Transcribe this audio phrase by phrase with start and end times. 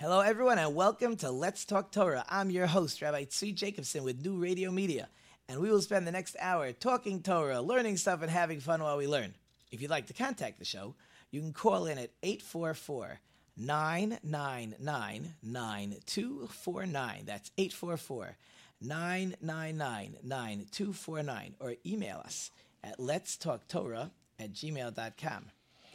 [0.00, 2.24] Hello, everyone, and welcome to Let's Talk Torah.
[2.28, 5.08] I'm your host, Rabbi Tzvi Jacobson with New Radio Media,
[5.48, 8.96] and we will spend the next hour talking Torah, learning stuff, and having fun while
[8.96, 9.34] we learn.
[9.72, 10.94] If you'd like to contact the show,
[11.32, 13.18] you can call in at 844
[13.56, 17.22] 999 9249.
[17.26, 18.36] That's 844
[18.80, 21.54] 999 9249.
[21.58, 22.52] Or email us
[22.84, 25.46] at Let's Talk Torah at gmail.com.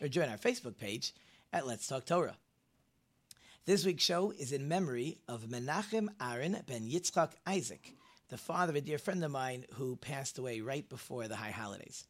[0.02, 1.14] Or join our Facebook page
[1.54, 2.36] at Let's Talk Torah.
[3.66, 7.95] This week's show is in memory of Menachem Aaron ben Yitzchak Isaac,
[8.27, 11.52] the father of a dear friend of mine who passed away right before the high
[11.52, 12.05] holidays.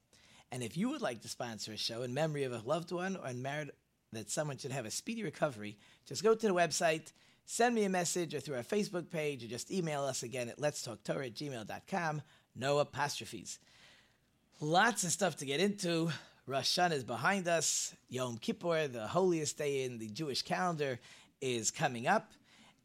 [0.51, 3.17] And if you would like to sponsor a show in memory of a loved one
[3.17, 3.69] or in merit
[4.13, 7.13] that someone should have a speedy recovery, just go to the website,
[7.45, 10.57] send me a message or through our Facebook page, or just email us again at
[10.57, 12.23] letstalktorah at gmail.com.
[12.55, 13.59] No apostrophes.
[14.59, 16.09] Lots of stuff to get into.
[16.47, 17.93] Rosh Hashanah is behind us.
[18.09, 20.99] Yom Kippur, the holiest day in the Jewish calendar,
[21.43, 22.31] is coming up.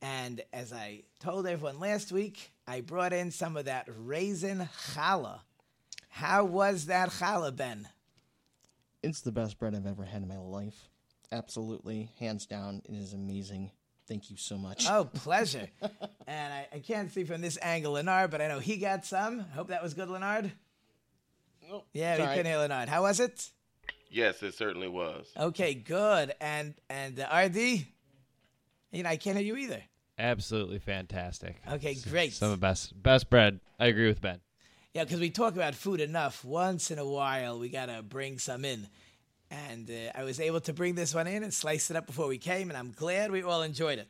[0.03, 5.41] And as I told everyone last week, I brought in some of that raisin challah.
[6.09, 7.89] How was that challah, Ben?
[9.03, 10.89] It's the best bread I've ever had in my life.
[11.31, 13.71] Absolutely, hands down, it is amazing.
[14.09, 14.87] Thank you so much.
[14.89, 15.69] Oh, pleasure.
[16.27, 19.41] and I, I, can't see from this angle Leonard, but I know he got some.
[19.41, 20.51] I hope that was good, Leonard.
[21.71, 22.89] Oh, yeah, we can hear Leonard.
[22.89, 23.51] How was it?
[24.11, 25.31] Yes, it certainly was.
[25.37, 26.35] Okay, good.
[26.41, 27.87] And and uh, RD,
[28.93, 29.83] you know, I can't hear you either.
[30.19, 31.57] Absolutely fantastic.
[31.71, 32.33] Okay, great.
[32.33, 33.61] Some of the best best bread.
[33.79, 34.41] I agree with Ben.
[34.95, 36.45] Yeah, because we talk about food enough.
[36.45, 38.89] Once in a while, we gotta bring some in,
[39.51, 42.27] and uh, I was able to bring this one in and slice it up before
[42.27, 44.09] we came, and I'm glad we all enjoyed it.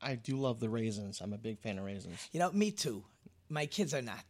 [0.00, 1.20] I do love the raisins.
[1.20, 2.28] I'm a big fan of raisins.
[2.30, 3.02] You know, me too.
[3.48, 4.24] My kids are not.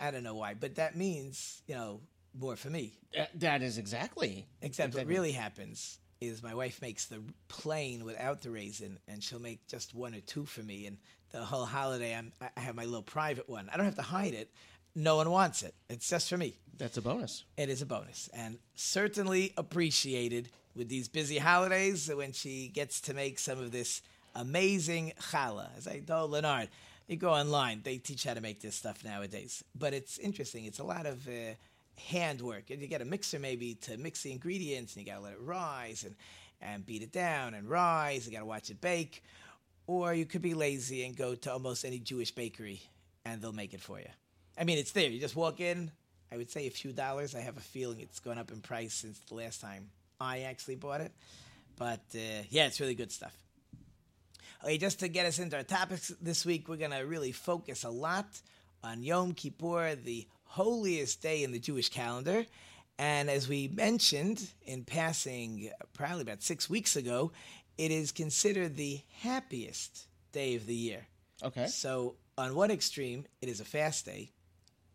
[0.00, 2.00] I don't know why, but that means you know
[2.38, 2.92] more for me.
[3.18, 4.46] Uh, that is exactly.
[4.62, 5.00] Except exactly.
[5.00, 9.66] what really happens is my wife makes the plain without the raisin, and she'll make
[9.66, 10.86] just one or two for me.
[10.86, 10.98] And
[11.30, 13.70] the whole holiday, I'm, I have my little private one.
[13.72, 14.50] I don't have to hide it.
[14.94, 15.74] No one wants it.
[15.88, 16.56] It's just for me.
[16.76, 17.44] That's a bonus.
[17.56, 23.14] It is a bonus, and certainly appreciated with these busy holidays when she gets to
[23.14, 24.02] make some of this
[24.34, 25.68] amazing challah.
[25.76, 26.68] As I told Leonard,
[27.06, 29.64] you go online, they teach how to make this stuff nowadays.
[29.76, 30.64] But it's interesting.
[30.64, 31.54] It's a lot of uh,
[32.08, 32.70] handwork.
[32.70, 35.32] And you get a mixer maybe to mix the ingredients, and you got to let
[35.32, 36.14] it rise and,
[36.60, 38.26] and beat it down and rise.
[38.26, 39.22] You got to watch it bake.
[39.86, 42.80] Or you could be lazy and go to almost any Jewish bakery,
[43.24, 44.06] and they'll make it for you.
[44.58, 45.08] I mean, it's there.
[45.08, 45.90] You just walk in.
[46.32, 47.34] I would say a few dollars.
[47.34, 49.88] I have a feeling it's gone up in price since the last time
[50.20, 51.12] I actually bought it.
[51.76, 53.34] But uh, yeah, it's really good stuff.
[54.62, 57.84] Okay, just to get us into our topics this week, we're going to really focus
[57.84, 58.26] a lot
[58.84, 62.44] on Yom Kippur, the holiest day in the Jewish calendar.
[62.98, 67.30] And as we mentioned in passing, probably about six weeks ago,
[67.78, 71.06] it is considered the happiest day of the year.
[71.42, 71.66] Okay.
[71.66, 74.32] So, on one extreme, it is a fast day,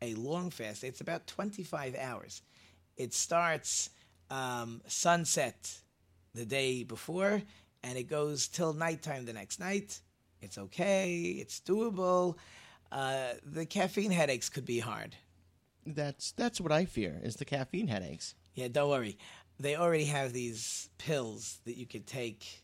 [0.01, 0.89] a long fast day.
[0.89, 2.41] It's about 25 hours.
[2.97, 3.89] It starts
[4.29, 5.73] um, sunset
[6.33, 7.41] the day before,
[7.81, 9.99] and it goes till nighttime the next night.
[10.41, 12.35] It's okay, it's doable.
[12.91, 15.15] Uh, the caffeine headaches could be hard.
[15.85, 18.35] That's that's what I fear is the caffeine headaches.
[18.55, 19.17] Yeah, don't worry.
[19.59, 22.63] They already have these pills that you could take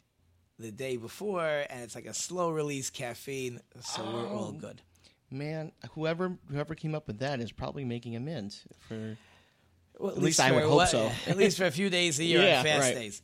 [0.60, 4.82] the day before, and it's like a slow release caffeine, so oh, we're all good.
[5.30, 9.18] Man, whoever whoever came up with that is probably making a mint for.
[10.00, 11.12] Well, at, at least, least I would hope so.
[11.28, 12.96] at least for a few days a year yeah, on fast right.
[12.96, 13.22] days.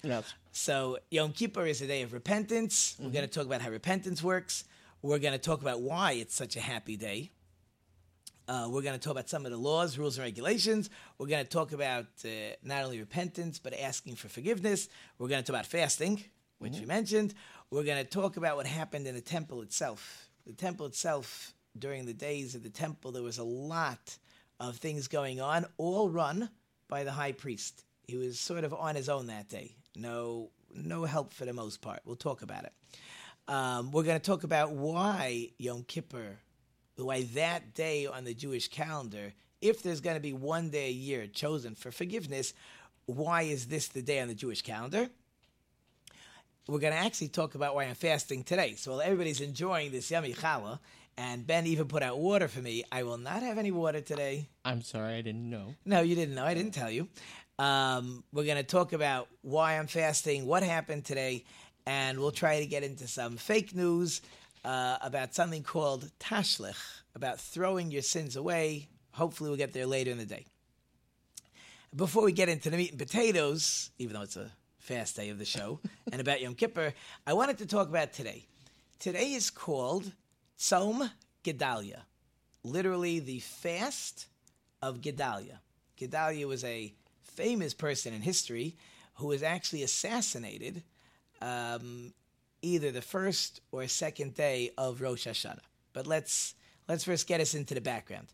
[0.52, 2.94] So Yom Kippur is a day of repentance.
[2.94, 3.06] Mm-hmm.
[3.06, 4.64] We're going to talk about how repentance works.
[5.02, 7.32] We're going to talk about why it's such a happy day.
[8.48, 10.90] Uh, we're going to talk about some of the laws, rules, and regulations.
[11.18, 12.30] We're going to talk about uh,
[12.64, 14.88] not only repentance, but asking for forgiveness.
[15.20, 16.24] We're going to talk about fasting,
[16.60, 16.82] which mm-hmm.
[16.82, 17.34] we mentioned.
[17.72, 20.30] We're going to talk about what happened in the temple itself.
[20.46, 24.18] The temple itself, during the days of the temple, there was a lot
[24.62, 26.50] of things going on, all run
[26.88, 27.84] by the high priest.
[28.08, 29.76] He was sort of on his own that day.
[29.94, 32.00] No, no help for the most part.
[32.06, 32.72] We'll talk about it.
[33.50, 36.38] Um, we're going to talk about why Yom Kippur
[37.06, 40.92] why that day on the Jewish calendar, if there's going to be one day a
[40.92, 42.54] year chosen for forgiveness,
[43.06, 45.10] why is this the day on the Jewish calendar?
[46.68, 48.76] We're going to actually talk about why I'm fasting today.
[48.76, 50.80] So while everybody's enjoying this yummy challah,
[51.18, 54.50] and Ben even put out water for me, I will not have any water today.
[54.64, 55.74] I'm sorry, I didn't know.
[55.86, 56.46] No, you didn't know.
[56.46, 57.08] I didn't tell you.
[57.58, 61.44] Um, we're going to talk about why I'm fasting, what happened today,
[61.88, 64.22] and we'll try to get into some fake news
[64.68, 66.76] uh, about something called tashlich,
[67.16, 68.90] about throwing your sins away.
[69.12, 70.46] Hopefully, we'll get there later in the day.
[71.96, 75.40] Before we get into the meat and potatoes, even though it's a fast day of
[75.40, 75.80] the show,
[76.12, 76.94] and about Yom Kippur,
[77.26, 78.46] I wanted to talk about today.
[79.00, 80.12] Today is called
[80.60, 81.12] Tzom
[81.46, 82.02] Gedalia,
[82.64, 84.28] literally the fast
[84.82, 85.60] of Gedalia.
[85.98, 88.76] Gedalia was a famous person in history
[89.14, 90.84] who was actually assassinated
[91.42, 92.12] um,
[92.68, 95.60] either the first or second day of Rosh Hashanah.
[95.94, 96.56] But let's
[96.88, 98.28] let's first get us into the background.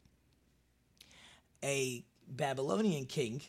[1.64, 3.42] A Babylonian king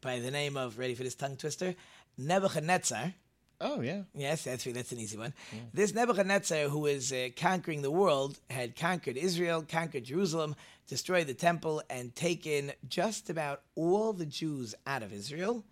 [0.00, 1.74] by the name of ready for this tongue twister
[2.18, 3.14] Nebuchadnezzar.
[3.60, 4.02] Oh yeah.
[4.14, 5.32] Yes, that's that's an easy one.
[5.72, 10.56] This Nebuchadnezzar, who was uh, conquering the world, had conquered Israel, conquered Jerusalem,
[10.88, 15.64] destroyed the temple, and taken just about all the Jews out of Israel,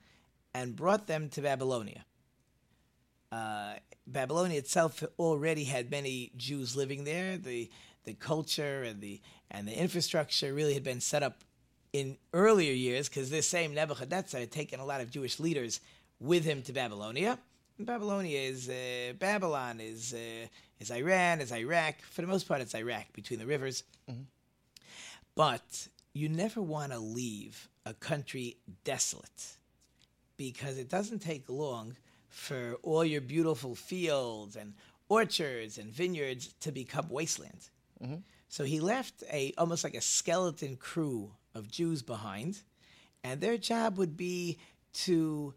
[0.54, 2.04] and brought them to Babylonia.
[3.32, 3.74] Uh,
[4.12, 7.36] Babylonia itself already had many Jews living there.
[7.36, 7.70] The
[8.04, 9.20] the culture and the
[9.50, 11.44] and the infrastructure really had been set up
[11.92, 15.80] in earlier years because this same Nebuchadnezzar had taken a lot of Jewish leaders
[16.18, 17.38] with him to Babylonia.
[17.78, 20.46] And Babylonia is uh, Babylon is uh,
[20.78, 23.82] is Iran is Iraq for the most part it's Iraq between the rivers.
[25.34, 29.56] But you never want to leave a country desolate
[30.36, 31.96] because it doesn't take long
[32.30, 34.74] for all your beautiful fields and
[35.08, 37.68] orchards and vineyards to become wasteland.
[38.48, 42.62] So he left a almost like a skeleton crew of Jews behind,
[43.22, 44.58] and their job would be
[45.04, 45.54] to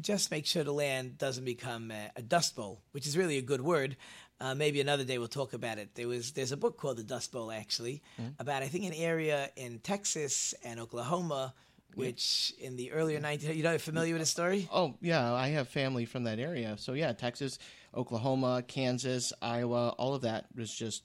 [0.00, 3.42] just make sure the land doesn't become a, a dust bowl, which is really a
[3.42, 3.96] good word.
[4.38, 5.94] Uh, maybe another day we'll talk about it.
[5.94, 8.02] There was there's a book called The Dust Bowl actually
[8.38, 11.54] about I think an area in Texas and Oklahoma,
[11.96, 14.68] which in the earlier 19 you know familiar with the story?
[14.72, 16.76] Oh yeah, I have family from that area.
[16.78, 17.58] So yeah, Texas,
[17.94, 21.02] Oklahoma, Kansas, Iowa, all of that was just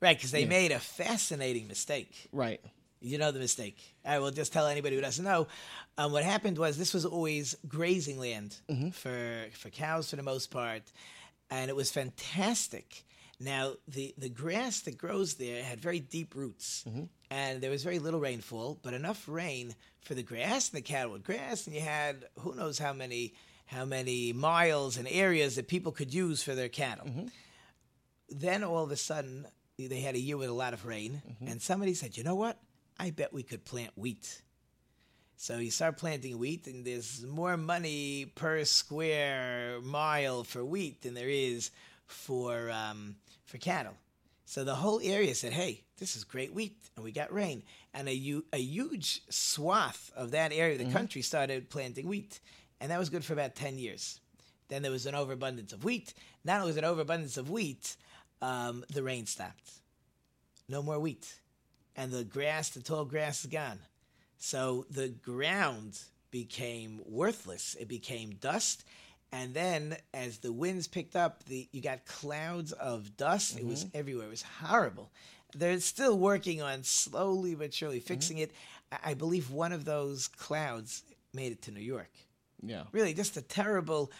[0.00, 2.28] Right, because they made a fascinating mistake.
[2.32, 2.60] right.
[3.00, 3.76] You know the mistake.
[4.04, 5.46] I will just tell anybody who doesn't know.
[5.98, 8.56] Um, what happened was this was always grazing land
[8.92, 10.82] for for cows for the most part,
[11.50, 13.04] and it was fantastic.
[13.40, 16.84] Now the the grass that grows there had very deep roots,
[17.30, 21.12] and there was very little rainfall, but enough rain for the grass and the cattle
[21.12, 23.34] would grass, and you had who knows how many
[23.66, 27.08] how many miles and areas that people could use for their cattle.
[28.28, 29.46] Then all of a sudden
[29.78, 32.58] they had a year with a lot of rain, and somebody said, "You know what?
[32.98, 34.42] I bet we could plant wheat."
[35.36, 41.14] So you start planting wheat, and there's more money per square mile for wheat than
[41.14, 41.70] there is
[42.06, 43.16] for um,
[43.46, 43.94] for cattle.
[44.46, 47.62] So the whole area said, "Hey, this is great wheat, and we got rain."
[47.92, 52.40] And a, a huge swath of that area of the country started planting wheat,
[52.80, 54.20] and that was good for about ten years.
[54.68, 56.14] Then there was an overabundance of wheat.
[56.44, 57.96] Not only was an overabundance of wheat,
[58.42, 59.70] um, the rain stopped.
[60.68, 61.40] No more wheat,
[61.96, 63.78] and the grass, the tall grass, is gone.
[64.38, 66.00] So the ground
[66.30, 67.76] became worthless.
[67.78, 68.84] It became dust.
[69.34, 73.58] And then as the winds picked up, the you got clouds of dust.
[73.58, 74.26] It was everywhere.
[74.26, 75.10] It was horrible.
[75.56, 78.52] They're still working on slowly but surely fixing it.
[78.92, 81.02] I, I believe one of those clouds
[81.32, 82.12] made it to New York.
[82.62, 82.84] Yeah.
[82.92, 84.12] Really, just a terrible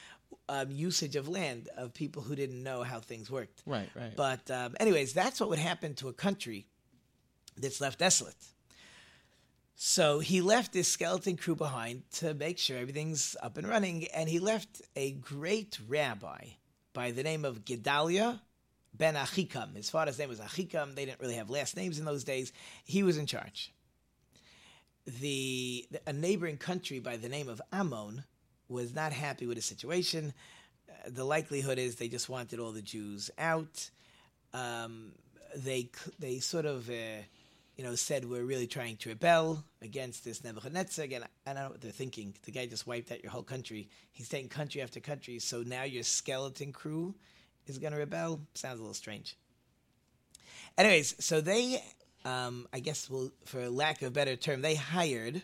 [0.48, 3.62] um, usage of land of people who didn't know how things worked.
[3.66, 4.16] Right, right.
[4.16, 6.66] But um, anyways, that's what would happen to a country
[7.56, 8.34] that's left desolate.
[9.86, 14.30] So he left his skeleton crew behind to make sure everything's up and running, and
[14.30, 16.52] he left a great rabbi
[16.94, 18.40] by the name of Gedalia
[18.94, 19.76] ben Achikam.
[19.76, 20.94] His father's name was Achikam.
[20.94, 22.50] They didn't really have last names in those days.
[22.86, 23.74] He was in charge.
[25.20, 28.24] The a neighboring country by the name of Ammon
[28.70, 30.32] was not happy with the situation.
[30.88, 33.90] Uh, the likelihood is they just wanted all the Jews out.
[34.54, 35.12] Um,
[35.54, 37.20] they they sort of uh,
[37.76, 41.24] you know said we're really trying to rebel against this Nebuchadnezzar again.
[41.46, 42.34] I don't know what they're thinking.
[42.44, 43.88] The guy just wiped out your whole country.
[44.12, 45.38] He's taking country after country.
[45.38, 47.14] So now your skeleton crew
[47.66, 48.40] is going to rebel.
[48.54, 49.36] Sounds a little strange.
[50.76, 51.82] Anyways, so they,
[52.24, 55.42] um, I guess, will, for lack of a better term, they hired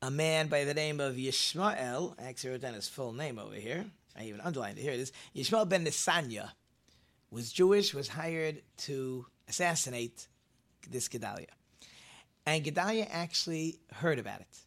[0.00, 2.14] a man by the name of Yishmael.
[2.18, 3.84] I actually wrote down his full name over here.
[4.16, 4.82] I even underlined it.
[4.82, 5.12] Here it is.
[5.34, 6.50] Yishmael ben Nisanya
[7.30, 10.28] was Jewish, was hired to assassinate
[10.90, 11.46] this Gedalia.
[12.46, 14.58] And Gedalia actually heard about it.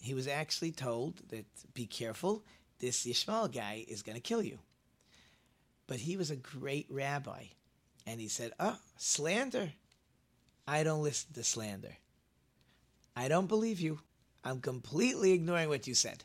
[0.00, 2.44] He was actually told that, be careful,
[2.78, 4.58] this Yishmael guy is going to kill you.
[5.86, 7.44] But he was a great rabbi.
[8.06, 9.72] And he said, Oh, slander.
[10.66, 11.96] I don't listen to slander.
[13.16, 14.00] I don't believe you.
[14.44, 16.24] I'm completely ignoring what you said.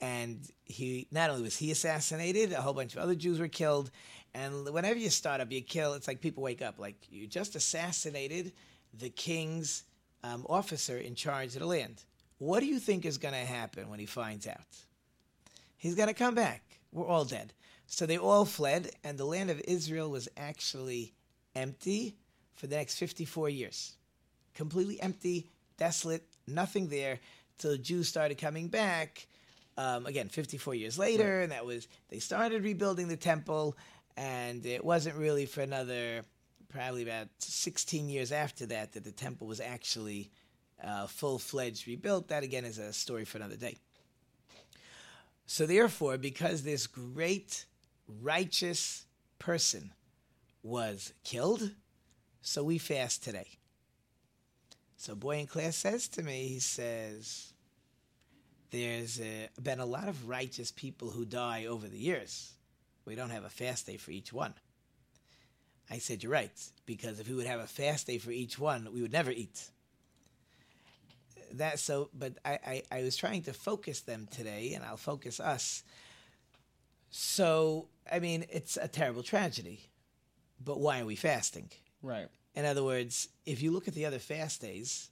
[0.00, 3.90] And he not only was he assassinated, a whole bunch of other Jews were killed.
[4.36, 5.94] And whenever you start up, you kill.
[5.94, 6.78] It's like people wake up.
[6.78, 8.52] Like you just assassinated
[8.92, 9.84] the king's
[10.22, 12.04] um, officer in charge of the land.
[12.36, 14.58] What do you think is going to happen when he finds out?
[15.78, 16.80] He's going to come back.
[16.92, 17.54] We're all dead.
[17.86, 21.14] So they all fled, and the land of Israel was actually
[21.54, 22.16] empty
[22.56, 23.94] for the next 54 years.
[24.54, 27.20] Completely empty, desolate, nothing there,
[27.56, 29.28] till the Jews started coming back.
[29.78, 33.76] Um, again, 54 years later, and that was, they started rebuilding the temple,
[34.16, 36.22] and it wasn't really for another,
[36.68, 40.30] probably about 16 years after that, that the temple was actually
[40.82, 42.28] uh, full fledged rebuilt.
[42.28, 43.76] That, again, is a story for another day.
[45.46, 47.66] So, therefore, because this great
[48.20, 49.04] righteous
[49.38, 49.92] person
[50.62, 51.70] was killed,
[52.40, 53.58] so we fast today.
[54.96, 57.52] So, boy in class says to me, he says,
[58.70, 62.55] There's uh, been a lot of righteous people who die over the years.
[63.06, 64.54] We don't have a fast day for each one.
[65.90, 66.50] I said, You're right,
[66.84, 69.70] because if we would have a fast day for each one, we would never eat.
[71.52, 75.38] That so but I, I, I was trying to focus them today and i'll focus
[75.38, 75.84] us.
[77.10, 79.80] So i mean it's a terrible tragedy
[80.62, 81.70] but why are we fasting?
[82.02, 82.28] Right.
[82.54, 85.08] in other words if you look at the other fast days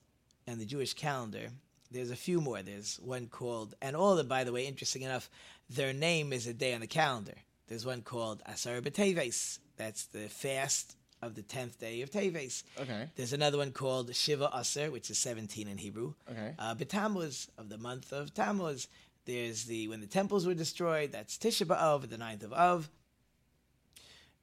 [0.47, 1.51] and the jewish calendar
[1.91, 2.61] there's a few more.
[2.61, 5.31] There's one called and all of them by the way interesting enough
[5.71, 7.35] their name is a day on the calendar
[7.69, 13.09] there's one called asar b'teves that's the fast of the 10th day of teves Okay.
[13.17, 16.13] there's another one called Shiva Aser, which is 17 in Hebrew.
[16.31, 16.55] Okay.
[16.59, 18.89] Uh, B'Tammuz, of the month of Tammuz.
[19.25, 22.91] There's the, when the temples were destroyed, that's Tisha B'Av, the 9th of Av.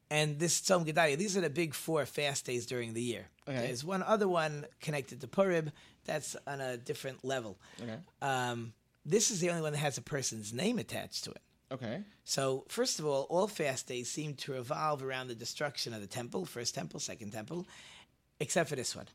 [0.09, 3.27] And this Tzom Gedalia, these are the big four fast days during the year.
[3.47, 3.67] Okay.
[3.67, 5.71] There's one other one connected to Purim,
[6.05, 7.59] that's on a different level.
[7.81, 7.97] Okay.
[8.23, 8.73] Um,
[9.05, 11.41] this is the only one that has a person's name attached to it.
[11.71, 12.03] Okay.
[12.25, 16.07] So, first of all, all fast days seem to revolve around the destruction of the
[16.07, 17.65] temple, first temple, second temple,
[18.39, 19.07] except for this one.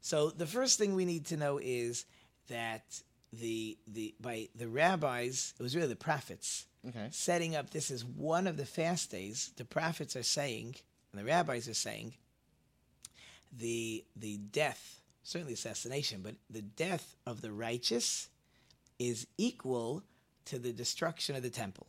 [0.00, 2.04] So, the first thing we need to know is
[2.48, 3.00] that
[3.32, 7.08] the the by the rabbis, it was really the prophets, Okay.
[7.10, 9.50] setting up this is one of the fast days.
[9.56, 10.76] The prophets are saying,
[11.12, 12.14] and the rabbis are saying,
[13.56, 18.28] the the death, certainly assassination, but the death of the righteous
[18.98, 20.02] is equal
[20.46, 21.86] to the destruction of the temple.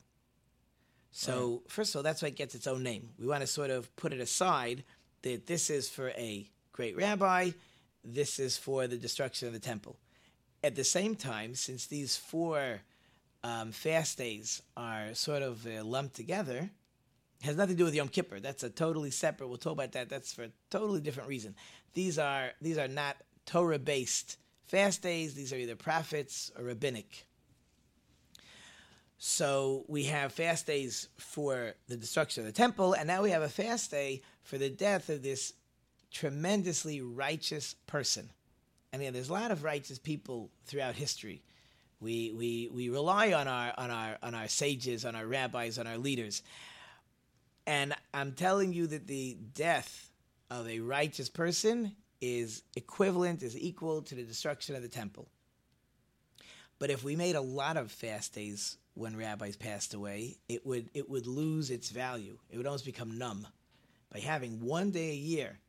[1.11, 3.09] So, first of all, that's why it gets its own name.
[3.17, 4.83] We want to sort of put it aside
[5.23, 7.51] that this is for a great rabbi,
[8.03, 9.97] this is for the destruction of the temple.
[10.63, 12.81] At the same time, since these four
[13.43, 16.69] um, fast days are sort of uh, lumped together,
[17.43, 18.39] has nothing to do with Yom Kippur.
[18.39, 19.47] That's a totally separate.
[19.47, 20.09] We'll talk about that.
[20.09, 21.55] That's for a totally different reason.
[21.93, 25.35] These are these are not Torah based fast days.
[25.35, 27.26] These are either prophets or rabbinic.
[29.17, 33.41] So we have fast days for the destruction of the temple, and now we have
[33.41, 35.53] a fast day for the death of this
[36.11, 38.29] tremendously righteous person.
[38.93, 41.41] And yeah, there's a lot of righteous people throughout history.
[41.99, 45.87] We, we, we rely on our, on, our, on our sages, on our rabbis, on
[45.87, 46.43] our leaders.
[47.65, 50.11] And I'm telling you that the death
[50.51, 55.27] of a righteous person is equivalent, is equal to the destruction of the temple.
[56.79, 60.89] But if we made a lot of fast days when rabbis passed away, it would
[60.93, 62.37] it would lose its value.
[62.49, 63.47] It would almost become numb.
[64.11, 65.59] By having one day a year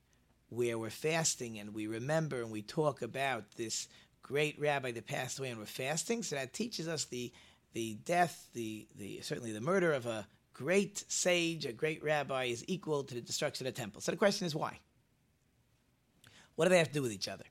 [0.51, 3.89] where we're fasting and we remember and we talk about this
[4.23, 7.33] great rabbi that passed away and we're fasting, so that teaches us the
[7.73, 12.65] the death, the the certainly the murder of a great sage, a great rabbi is
[12.67, 14.01] equal to the destruction of the temple.
[14.01, 14.79] So the question is why?
[16.57, 17.45] What do they have to do with each other?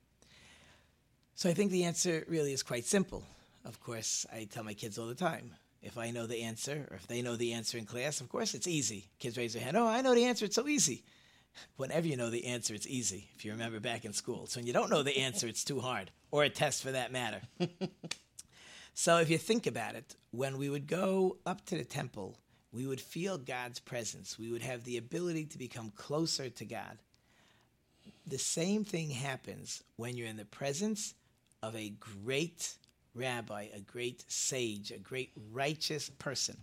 [1.35, 3.23] So I think the answer really is quite simple.
[3.67, 6.95] Of course, I tell my kids all the time if I know the answer or
[6.95, 9.09] if they know the answer in class, of course it's easy.
[9.19, 11.03] Kids raise their hand, oh, I know the answer, it's so easy.
[11.75, 14.47] Whenever you know the answer, it's easy, if you remember back in school.
[14.47, 17.11] So when you don't know the answer, it's too hard, or a test for that
[17.11, 17.41] matter.
[18.93, 22.37] so if you think about it, when we would go up to the temple,
[22.71, 24.39] we would feel God's presence.
[24.39, 26.99] We would have the ability to become closer to God.
[28.25, 31.15] The same thing happens when you're in the presence
[31.61, 32.77] of a great
[33.17, 36.57] rabbi, a great sage, a great righteous person.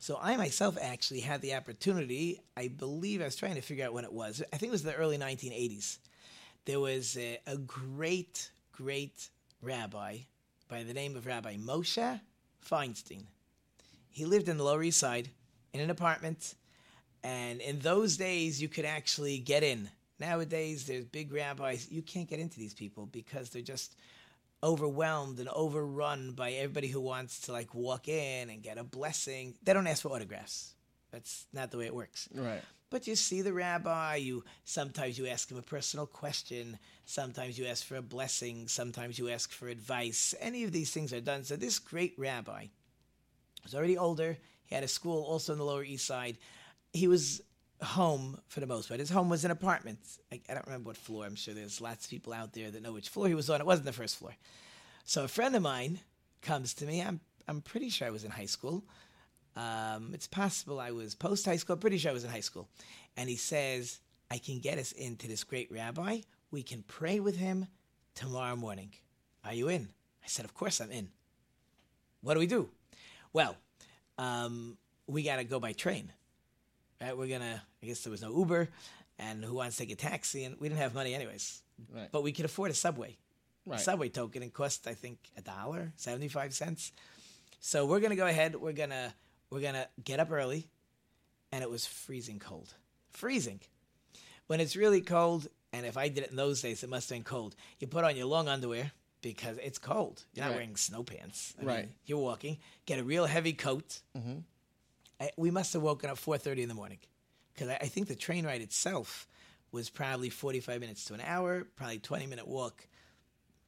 [0.00, 3.92] So I myself actually had the opportunity, I believe I was trying to figure out
[3.92, 4.42] when it was.
[4.52, 5.98] I think it was the early 1980s.
[6.66, 9.28] There was a, a great, great
[9.60, 10.18] rabbi
[10.68, 12.20] by the name of Rabbi Moshe
[12.64, 13.24] Feinstein.
[14.10, 15.30] He lived in the Lower East Side
[15.72, 16.54] in an apartment,
[17.24, 19.88] and in those days you could actually get in.
[20.20, 21.90] Nowadays, there's big rabbis.
[21.90, 23.94] You can't get into these people because they're just
[24.62, 29.54] overwhelmed and overrun by everybody who wants to like walk in and get a blessing.
[29.62, 30.74] They don't ask for autographs.
[31.12, 32.28] That's not the way it works.
[32.34, 32.62] Right.
[32.90, 37.66] But you see the rabbi, you sometimes you ask him a personal question, sometimes you
[37.66, 40.34] ask for a blessing, sometimes you ask for advice.
[40.40, 41.44] Any of these things are done.
[41.44, 42.66] So this great rabbi
[43.62, 44.38] was already older.
[44.64, 46.38] He had a school also in the Lower East Side.
[46.92, 47.42] He was
[47.82, 49.00] home for the most part.
[49.00, 49.98] His home was an apartment.
[50.32, 51.24] I, I don't remember what floor.
[51.24, 53.60] I'm sure there's lots of people out there that know which floor he was on.
[53.60, 54.34] It wasn't the first floor.
[55.04, 56.00] So a friend of mine
[56.42, 57.00] comes to me.
[57.00, 58.84] I'm I'm pretty sure I was in high school.
[59.56, 61.76] Um, it's possible I was post high school.
[61.76, 62.68] Pretty sure I was in high school.
[63.16, 66.20] And he says, "I can get us into this great rabbi.
[66.50, 67.66] We can pray with him
[68.14, 68.92] tomorrow morning.
[69.44, 69.88] Are you in?"
[70.22, 71.08] I said, "Of course I'm in."
[72.20, 72.68] What do we do?
[73.32, 73.56] Well,
[74.18, 76.12] um, we got to go by train.
[77.00, 77.16] Right?
[77.16, 77.62] We're gonna.
[77.82, 78.68] I guess there was no Uber,
[79.18, 80.44] and who wants to take a taxi?
[80.44, 81.62] And we didn't have money anyways.
[81.94, 82.08] Right.
[82.10, 83.16] But we could afford a subway.
[83.66, 83.78] Right.
[83.80, 86.92] Subway token it cost I think a dollar, seventy five cents.
[87.60, 88.56] So we're gonna go ahead.
[88.56, 89.14] We're gonna
[89.50, 90.66] we're gonna get up early,
[91.52, 92.74] and it was freezing cold,
[93.10, 93.60] freezing.
[94.48, 97.16] When it's really cold, and if I did it in those days, it must have
[97.16, 97.54] been cold.
[97.78, 98.90] You put on your long underwear
[99.20, 100.24] because it's cold.
[100.32, 100.56] You're not Right.
[100.56, 101.54] wearing snow pants.
[101.60, 101.84] I Right.
[101.84, 102.58] mean, you're walking.
[102.86, 104.00] Get a real heavy coat.
[104.16, 104.44] Mhm.
[105.20, 106.98] I, we must have woken up four thirty in the morning,
[107.54, 109.26] because I, I think the train ride itself
[109.72, 112.86] was probably forty five minutes to an hour, probably twenty minute walk.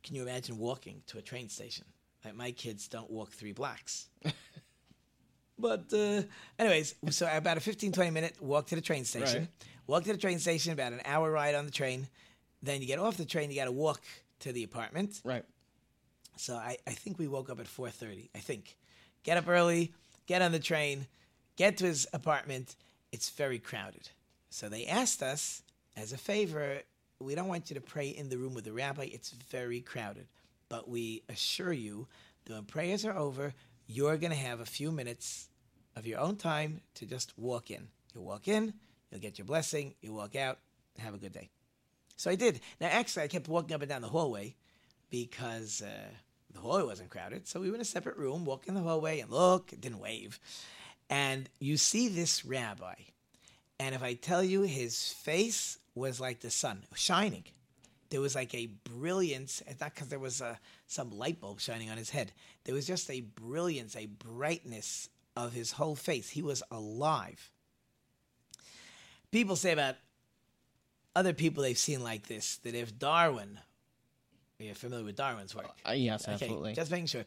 [0.03, 1.85] Can you imagine walking to a train station?
[2.25, 4.09] Like my kids don't walk three blocks.
[5.59, 6.23] but uh,
[6.59, 9.41] anyways, so about a 15, 20 minute walk to the train station.
[9.41, 9.49] Right.
[9.87, 12.09] Walk to the train station, about an hour ride on the train.
[12.63, 14.01] Then you get off the train, you got to walk
[14.41, 15.21] to the apartment.
[15.25, 15.45] Right.
[16.37, 18.29] So I, I think we woke up at 4:30.
[18.35, 18.77] I think.
[19.23, 19.93] Get up early,
[20.27, 21.07] get on the train,
[21.61, 22.75] get to his apartment.
[23.13, 24.09] It's very crowded.
[24.49, 25.63] So they asked us
[25.95, 26.79] as a favor,
[27.19, 29.11] we don't want you to pray in the room with the rabbi.
[29.13, 30.27] It's very crowded.
[30.71, 32.07] But we assure you
[32.47, 33.53] that when prayers are over,
[33.87, 35.51] you're going to have a few minutes
[35.97, 37.89] of your own time to just walk in.
[38.15, 38.73] You'll walk in,
[39.11, 40.61] you'll get your blessing, you walk out,
[40.99, 41.51] have a good day.
[42.17, 42.61] So I did.
[42.81, 44.55] Now, actually, I kept walking up and down the hallway
[45.11, 46.09] because uh,
[46.55, 47.47] the hallway wasn't crowded.
[47.47, 50.41] So we were in a separate room, walk in the hallway and look, didn't wave.
[51.11, 52.95] And you see this rabbi.
[53.79, 57.45] And if I tell you, his face was like the sun, shining.
[58.11, 59.63] There was like a brilliance.
[59.67, 62.33] It's not because there was a, some light bulb shining on his head.
[62.65, 66.31] There was just a brilliance, a brightness of his whole face.
[66.31, 67.51] He was alive.
[69.31, 69.97] People say about
[71.15, 73.59] other people they've seen like this that if Darwin,
[74.59, 76.75] you're familiar with Darwin's work, Uh, yes, Okay, absolutely.
[76.75, 77.25] just making sure.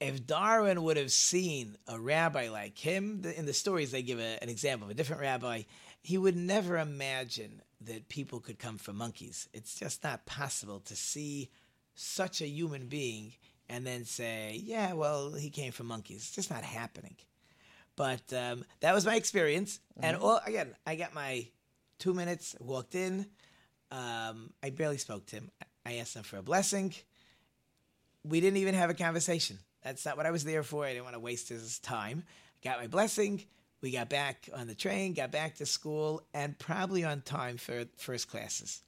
[0.00, 4.42] If Darwin would have seen a rabbi like him, in the stories they give a,
[4.42, 5.62] an example of a different rabbi,
[6.02, 9.48] he would never imagine that people could come from monkeys.
[9.52, 11.50] It's just not possible to see
[11.94, 13.32] such a human being
[13.68, 16.18] and then say, yeah, well, he came from monkeys.
[16.18, 17.16] It's just not happening.
[17.96, 19.80] But um, that was my experience.
[20.02, 21.48] And all, again, I got my
[21.98, 23.26] two minutes, walked in.
[23.92, 25.50] Um, I barely spoke to him.
[25.84, 26.94] I asked him for a blessing
[28.24, 29.58] we didn't even have a conversation.
[29.82, 30.84] That's not what I was there for.
[30.84, 32.24] I didn't want to waste his time.
[32.62, 33.42] Got my blessing.
[33.80, 37.84] We got back on the train, got back to school, and probably on time for
[37.96, 38.82] first classes.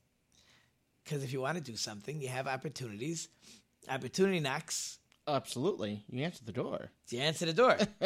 [1.02, 3.28] Because if you want to do something, you have opportunities.
[3.88, 4.98] Opportunity knocks.
[5.26, 6.04] Absolutely.
[6.10, 6.90] You answer the door.
[7.08, 7.76] You answer the door.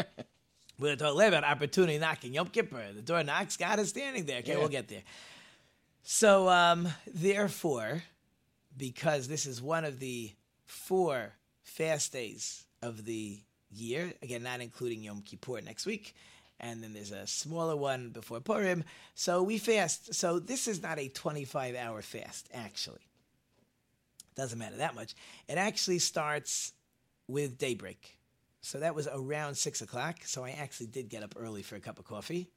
[0.78, 2.34] We're going to talk later about opportunity knocking.
[2.34, 2.92] Yom Kippur.
[2.94, 3.56] The door knocks.
[3.56, 4.38] God is standing there.
[4.38, 4.58] Okay, Yeah.
[4.58, 5.02] we'll get there.
[6.02, 8.02] So, um, therefore,
[8.76, 10.32] because this is one of the
[10.64, 16.14] four fast days of the year, again, not including Yom Kippur next week,
[16.60, 18.84] and then there's a smaller one before Purim.
[19.14, 20.14] So we fast.
[20.14, 23.06] So this is not a 25 hour fast, actually.
[24.34, 25.14] Doesn't matter that much.
[25.48, 26.72] It actually starts
[27.28, 28.18] with daybreak.
[28.60, 30.18] So that was around six o'clock.
[30.24, 32.50] So I actually did get up early for a cup of coffee.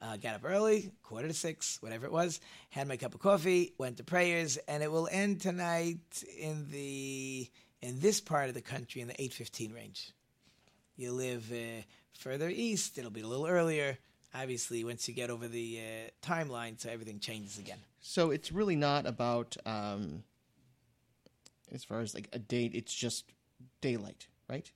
[0.00, 2.40] Uh, got up early, quarter to six, whatever it was.
[2.70, 7.48] Had my cup of coffee, went to prayers, and it will end tonight in the
[7.84, 10.10] in this part of the country in the eight fifteen range.
[10.96, 11.82] You live uh,
[12.18, 13.98] further east, it'll be a little earlier.
[14.34, 17.78] Obviously, once you get over the uh, timeline, so everything changes again.
[18.00, 20.24] So it's really not about, um,
[21.72, 23.24] as far as like a date, it's just
[23.80, 24.70] daylight, right?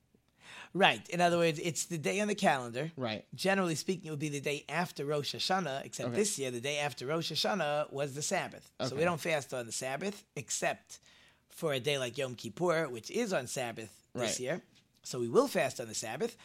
[0.75, 1.09] Right.
[1.09, 2.93] In other words, it's the day on the calendar.
[2.97, 3.25] Right.
[3.35, 6.17] Generally speaking, it would be the day after Rosh Hashanah, except Okay.
[6.17, 8.71] this year, the day after Rosh Hashanah was the Sabbath.
[8.83, 10.99] So we don't fast on the Sabbath, except
[11.59, 14.41] for a day like Yom Kippur, which is on Sabbath this Right.
[14.41, 14.63] year.
[15.03, 16.37] So we will fast on the Sabbath.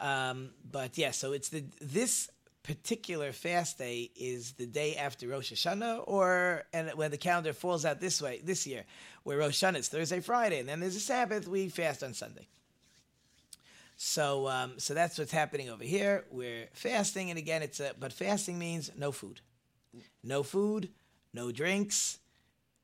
[0.00, 2.30] Um, but yeah, so it's the this
[2.62, 7.84] particular fast day is the day after Rosh Hashanah, or and when the calendar falls
[7.84, 8.84] out this way this year,
[9.22, 12.48] where Rosh Hashanah is Thursday, Friday, and then there's a Sabbath, we fast on Sunday.
[13.96, 16.24] So, um, so that's what's happening over here.
[16.30, 19.40] We're fasting, and again, it's a but fasting means no food,
[20.22, 20.88] no food,
[21.34, 22.18] no drinks.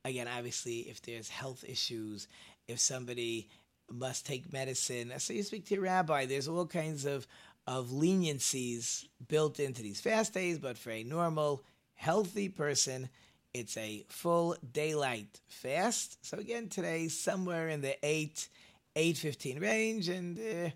[0.04, 2.28] Again, obviously, if there's health issues,
[2.68, 3.48] if somebody
[3.90, 6.26] must take medicine, so you speak to your rabbi.
[6.26, 7.26] There's all kinds of
[7.66, 11.62] of leniencies built into these fast days, but for a normal,
[11.94, 13.08] healthy person,
[13.52, 16.24] it's a full daylight fast.
[16.24, 18.48] So again, today somewhere in the eight
[18.96, 20.70] eight fifteen range, and uh,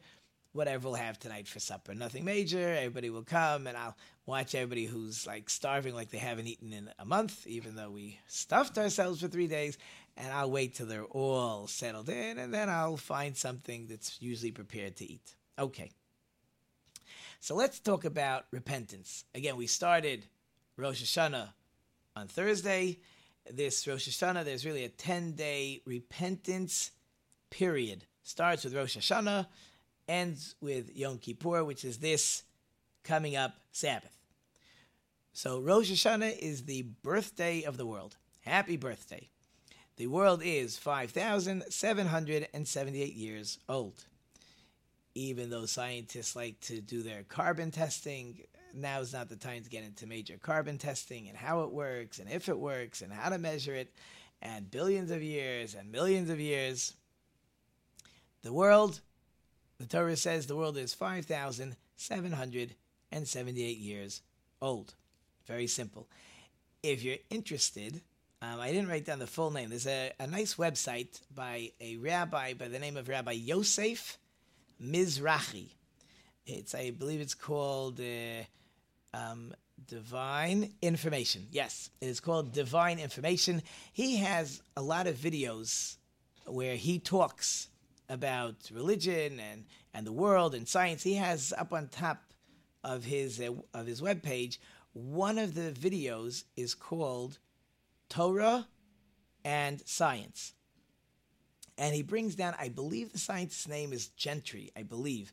[0.54, 1.94] whatever we'll have tonight for supper.
[1.94, 2.72] Nothing major.
[2.74, 6.90] Everybody will come, and I'll watch everybody who's like starving, like they haven't eaten in
[6.98, 9.76] a month, even though we stuffed ourselves for three days.
[10.16, 14.52] And I'll wait till they're all settled in, and then I'll find something that's usually
[14.52, 15.34] prepared to eat.
[15.58, 15.90] Okay.
[17.40, 19.24] So let's talk about repentance.
[19.34, 20.24] Again, we started
[20.76, 21.48] Rosh Hashanah
[22.14, 23.00] on Thursday.
[23.50, 26.92] This Rosh Hashanah, there's really a 10 day repentance
[27.50, 28.06] period.
[28.22, 29.46] Starts with Rosh Hashanah,
[30.08, 32.44] ends with Yom Kippur, which is this
[33.02, 34.16] coming up Sabbath.
[35.32, 38.16] So Rosh Hashanah is the birthday of the world.
[38.42, 39.28] Happy birthday.
[39.96, 44.04] The world is 5,778 years old.
[45.14, 48.40] Even though scientists like to do their carbon testing,
[48.74, 52.18] now is not the time to get into major carbon testing and how it works
[52.18, 53.92] and if it works and how to measure it
[54.42, 56.94] and billions of years and millions of years.
[58.42, 59.00] The world,
[59.84, 64.22] the Torah says the world is 5,778 years
[64.62, 64.94] old.
[65.46, 66.08] Very simple.
[66.82, 68.00] If you're interested,
[68.40, 69.68] um, I didn't write down the full name.
[69.68, 74.16] There's a, a nice website by a rabbi by the name of Rabbi Yosef
[74.82, 75.66] Mizrahi.
[76.46, 78.44] It's, I believe it's called uh,
[79.12, 79.52] um,
[79.86, 81.46] Divine Information.
[81.52, 83.60] Yes, it is called Divine Information.
[83.92, 85.96] He has a lot of videos
[86.46, 87.68] where he talks
[88.08, 91.02] about religion and, and the world and science.
[91.02, 92.22] He has up on top
[92.84, 94.58] of his uh, of his webpage,
[94.92, 97.38] one of the videos is called
[98.08, 98.68] Torah
[99.44, 100.52] and Science.
[101.76, 105.32] And he brings down, I believe the scientist's name is Gentry, I believe.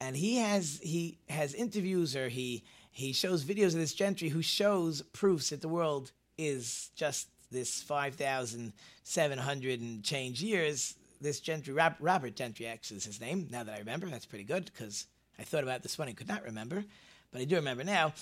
[0.00, 4.42] And he has he has interviews or he he shows videos of this Gentry who
[4.42, 10.94] shows proofs that the world is just this 5,700 and change years.
[11.20, 14.06] This Gentry, Robert Gentry actually is his name, now that I remember.
[14.06, 15.06] That's pretty good because
[15.38, 16.84] I thought about this one and could not remember,
[17.32, 18.12] but I do remember now.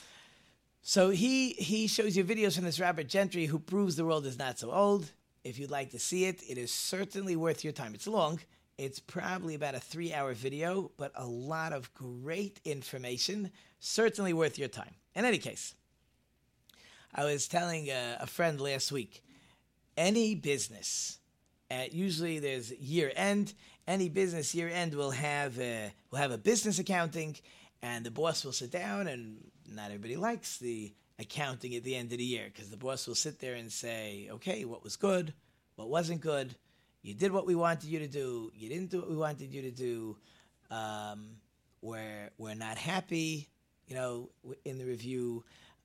[0.82, 4.38] So he he shows you videos from this Robert Gentry who proves the world is
[4.38, 5.10] not so old.
[5.44, 7.94] If you'd like to see it, it is certainly worth your time.
[7.94, 8.40] It's long.
[8.78, 13.50] It's probably about a three hour video, but a lot of great information.
[13.80, 14.94] Certainly worth your time.
[15.14, 15.74] In any case,
[17.14, 19.22] I was telling a, a friend last week
[19.96, 21.18] any business,
[21.70, 23.54] uh, usually there's year end,
[23.86, 27.36] any business year end will have a, will have a business accounting,
[27.82, 32.12] and the boss will sit down and not everybody likes the accounting at the end
[32.12, 35.32] of the year because the boss will sit there and say, okay, what was good,
[35.76, 36.54] what wasn't good,
[37.02, 39.62] you did what we wanted you to do, you didn't do what we wanted you
[39.62, 40.16] to do,
[40.70, 41.28] um,
[41.80, 43.48] we're, we're not happy,
[43.86, 44.30] you know,
[44.64, 45.44] in the review,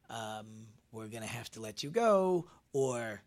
[0.10, 3.22] um, we're to have to let you go, or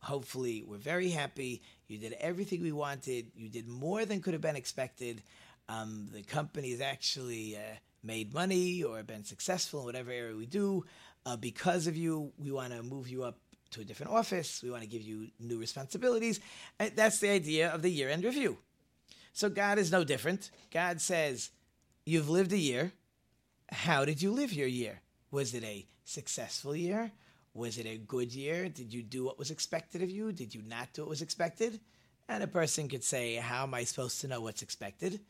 [0.00, 4.42] hopefully we're very happy, you did everything we wanted, you did more than could have
[4.42, 5.22] been expected,
[5.68, 7.56] um, the company is actually...
[7.56, 10.84] Uh, made money or been successful in whatever area we do.
[11.26, 13.38] Uh, because of you, we want to move you up
[13.70, 14.62] to a different office.
[14.62, 16.40] We want to give you new responsibilities.
[16.78, 18.58] And that's the idea of the year end review.
[19.32, 20.50] So God is no different.
[20.72, 21.50] God says,
[22.04, 22.92] You've lived a year.
[23.70, 25.00] How did you live your year?
[25.30, 27.12] Was it a successful year?
[27.54, 28.68] Was it a good year?
[28.68, 30.32] Did you do what was expected of you?
[30.32, 31.80] Did you not do what was expected?
[32.28, 35.20] And a person could say, How am I supposed to know what's expected?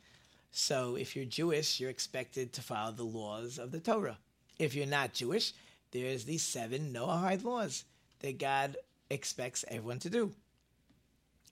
[0.51, 4.19] So if you're Jewish, you're expected to follow the laws of the Torah.
[4.59, 5.55] If you're not Jewish,
[5.93, 7.85] there's these seven Noahide laws
[8.21, 8.77] that God
[9.09, 10.33] expects everyone to do.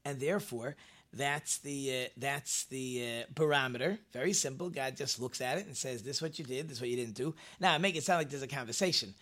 [0.05, 0.77] And therefore,
[1.13, 3.99] that's the uh, that's the uh, barometer.
[4.13, 4.69] Very simple.
[4.69, 6.69] God just looks at it and says, "This is what you did.
[6.69, 9.15] This is what you didn't do." Now, make it sound like there's a conversation.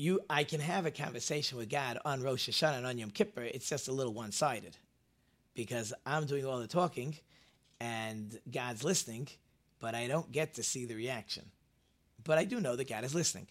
[0.00, 3.42] You, I can have a conversation with God on Rosh Hashanah and on Yom Kippur.
[3.42, 4.78] It's just a little one-sided
[5.54, 7.18] because I'm doing all the talking
[7.80, 9.28] and God's listening,
[9.78, 11.44] but I don't get to see the reaction.
[12.24, 13.46] But I do know that God is listening.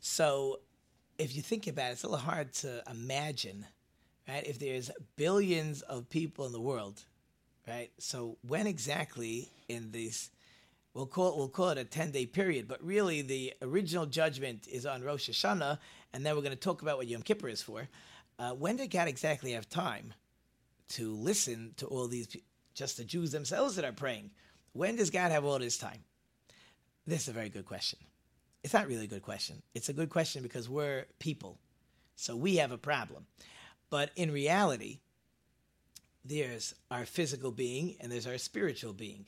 [0.00, 0.60] So
[1.16, 3.64] if you think about it, it's a little hard to imagine,
[4.28, 4.46] right?
[4.46, 7.00] If there's billions of people in the world,
[7.66, 7.90] right?
[7.96, 10.28] So when exactly in this
[10.94, 14.66] we'll call it, we'll call it a 10 day period, but really the original judgment
[14.68, 15.78] is on Rosh Hashanah,
[16.12, 17.88] and then we're going to talk about what Yom Kippur is for.
[18.38, 20.14] Uh, when did God exactly have time
[20.88, 22.36] to listen to all these,
[22.74, 24.30] just the Jews themselves that are praying.
[24.72, 26.04] When does God have all this time?
[27.06, 27.98] This is a very good question.
[28.62, 29.62] It's not really a good question.
[29.74, 31.58] It's a good question because we're people.
[32.16, 33.26] So we have a problem.
[33.90, 35.00] But in reality,
[36.24, 39.26] there's our physical being and there's our spiritual being.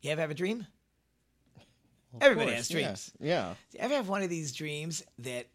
[0.00, 0.66] You ever have a dream?
[2.14, 3.12] Of Everybody course, has dreams.
[3.20, 3.54] Yeah.
[3.70, 5.46] Do you ever have one of these dreams that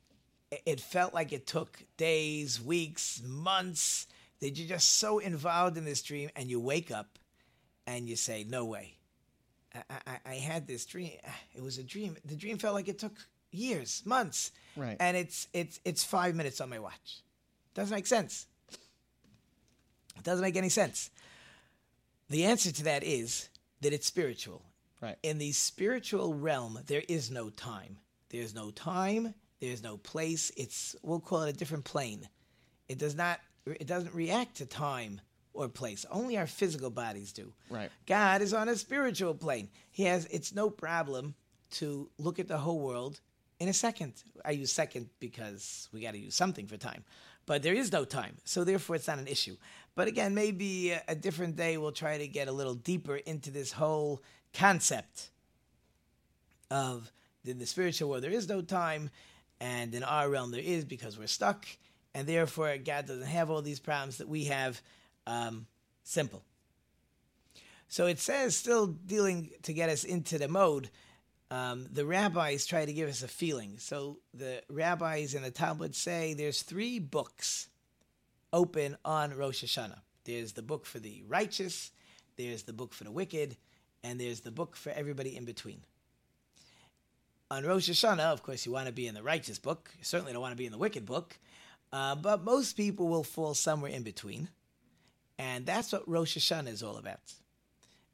[0.66, 4.08] it felt like it took days, weeks, months,
[4.40, 7.18] that you're just so involved in this dream and you wake up
[7.88, 8.98] and you say, No way.
[9.74, 11.12] I, I, I had this dream.
[11.56, 12.18] It was a dream.
[12.26, 13.18] The dream felt like it took
[13.52, 14.52] years, months.
[14.76, 14.98] Right.
[15.00, 17.22] And it's it's it's five minutes on my watch.
[17.74, 18.46] Doesn't make sense.
[18.72, 21.10] It doesn't make any sense.
[22.30, 23.50] The answer to that is
[23.82, 24.62] that it's spiritual
[25.04, 25.18] Right.
[25.22, 27.98] in the spiritual realm, there is no time.
[28.30, 29.34] There's no time.
[29.60, 30.50] There's no place.
[30.56, 32.30] It's we'll call it a different plane.
[32.88, 33.42] It does not.
[33.66, 35.20] It doesn't react to time
[35.54, 36.06] or place.
[36.10, 37.54] Only our physical bodies do.
[37.70, 37.92] Right.
[38.06, 39.68] God is on a spiritual plane.
[39.92, 40.26] He has.
[40.28, 41.36] It's no problem
[41.72, 43.20] to look at the whole world
[43.60, 44.14] in a second.
[44.46, 47.04] I use second because we got to use something for time.
[47.46, 49.58] But there is no time, so therefore it's not an issue.
[49.96, 53.52] But again, maybe a, a different day we'll try to get a little deeper into
[53.52, 55.30] this whole concept
[56.72, 57.12] of
[57.46, 59.10] in the spiritual world there is no time,
[59.60, 61.66] and in our realm there is because we're stuck,
[62.14, 64.82] and therefore God doesn't have all these problems that we have.
[65.26, 65.68] Um,
[66.04, 66.44] simple.
[67.88, 70.90] So it says, still dealing to get us into the mode.
[71.52, 73.76] Um, the rabbis try to give us a feeling.
[73.78, 77.68] So the rabbis in the Talmud say there's three books
[78.52, 80.00] open on Rosh Hashanah.
[80.26, 81.92] There's the book for the righteous,
[82.38, 83.58] there's the book for the wicked,
[84.04, 85.82] and there's the book for everybody in between.
[87.50, 89.92] On Rosh Hashanah, of course, you want to be in the righteous book.
[89.98, 91.38] You certainly don't want to be in the wicked book.
[91.92, 94.50] Uh, but most people will fall somewhere in between.
[95.38, 97.20] And that's what Rosh Hashanah is all about.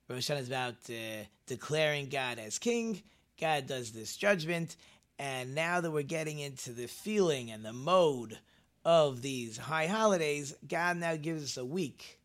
[0.09, 3.01] Rosh Hashanah is about uh, declaring God as king.
[3.39, 4.75] God does this judgment.
[5.17, 8.37] And now that we're getting into the feeling and the mode
[8.83, 12.19] of these high holidays, God now gives us a week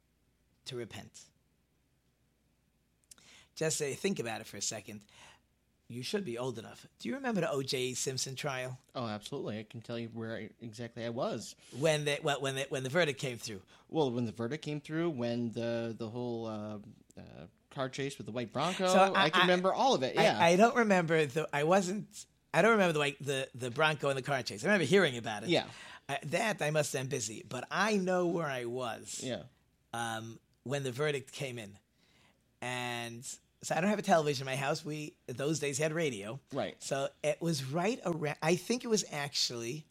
[0.67, 1.11] to repent.
[3.57, 5.01] Just to think about it for a second.
[5.89, 6.87] You should be old enough.
[6.99, 7.93] Do you remember the O.J.
[7.95, 9.59] Simpson trial Oh, absolutely.
[9.59, 11.55] I can tell you where I, exactly I was.
[11.79, 13.61] when the well, when the, when the verdict came through?
[13.91, 16.79] Well, when the verdict came through, when the the whole uh,
[17.21, 17.23] uh,
[17.71, 20.15] car chase with the white Bronco, So I, I- can remember all of it.
[20.15, 20.39] Yeah.
[20.41, 21.47] I, I don't remember the.
[21.53, 22.07] I wasn't.
[22.55, 24.65] I don't remember the like the the Bronco and the car chase.
[24.65, 25.51] I remember hearing about it.
[25.51, 25.65] Yeah.
[26.09, 29.21] I, that I must have been busy, but I know where I was.
[29.23, 29.43] yeah.
[29.93, 31.77] Um, when the verdict came in,
[32.63, 33.23] and
[33.65, 34.85] so I don't have a television in my house.
[34.85, 36.39] We those days had radio.
[36.53, 36.77] Right.
[36.79, 38.37] So it was right around.
[38.43, 39.85] I think it was actually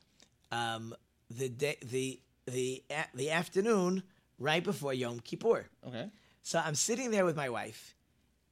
[0.52, 0.94] um,
[1.30, 4.04] the day the the a- the afternoon
[4.40, 5.66] right before Yom Kippur.
[5.88, 6.10] Okay.
[6.42, 7.96] So I'm sitting there with my wife,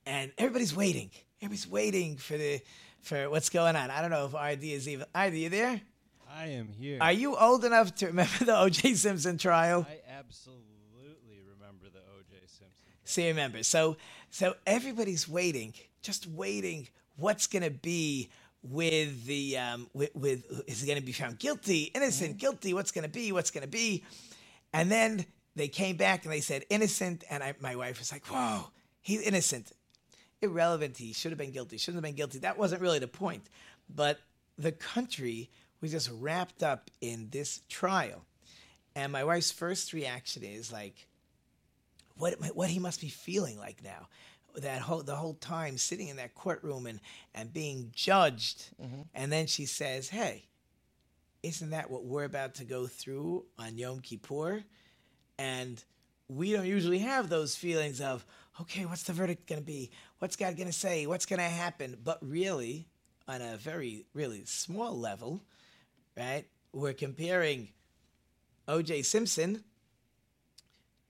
[0.06, 1.12] and everybody's waiting.
[1.42, 2.62] Everybody's waiting for the
[3.02, 3.90] for what's going on.
[3.90, 5.06] I don't know if RD is even.
[5.16, 5.82] RD, you there?
[6.34, 6.98] I am here.
[7.02, 8.94] Are you old enough to remember the O.J.
[8.94, 9.86] Simpson trial?
[9.90, 12.36] I absolutely remember the O.J.
[12.48, 12.88] Simpson.
[13.04, 13.64] So you remember.
[13.64, 13.98] So
[14.32, 16.88] so everybody's waiting, just waiting.
[17.18, 18.30] What's gonna be
[18.64, 22.74] with the um with, with is he gonna be found guilty, innocent, guilty?
[22.74, 23.32] What's gonna be?
[23.32, 24.04] What's gonna be?
[24.74, 28.26] And then they came back and they said innocent, and I, my wife was like,
[28.26, 28.70] "Whoa,
[29.02, 29.74] he's innocent."
[30.42, 30.98] Irrelevant.
[30.98, 31.78] He should have been guilty.
[31.78, 32.40] Shouldn't have been guilty.
[32.40, 33.44] That wasn't really the point.
[33.94, 34.20] But
[34.58, 38.26] the country was just wrapped up in this trial,
[38.96, 41.08] and my wife's first reaction is like,
[42.22, 44.08] what what he must be feeling like now?
[44.56, 47.00] That whole the whole time sitting in that courtroom and
[47.34, 48.70] and being judged.
[48.82, 49.02] Mm-hmm.
[49.14, 50.46] And then she says hey
[51.44, 54.64] isn't that what we're about to go through on Yom Kippur?
[55.40, 55.84] And
[56.28, 58.26] we don't usually have those feelings of
[58.62, 59.92] okay what's the verdict going to be?
[60.20, 61.08] What's God going to say?
[61.08, 61.98] What's going to happen?
[62.04, 62.88] But really
[63.28, 65.42] on a very really small level
[66.18, 67.70] right we're comparing
[68.68, 69.64] OJ Simpson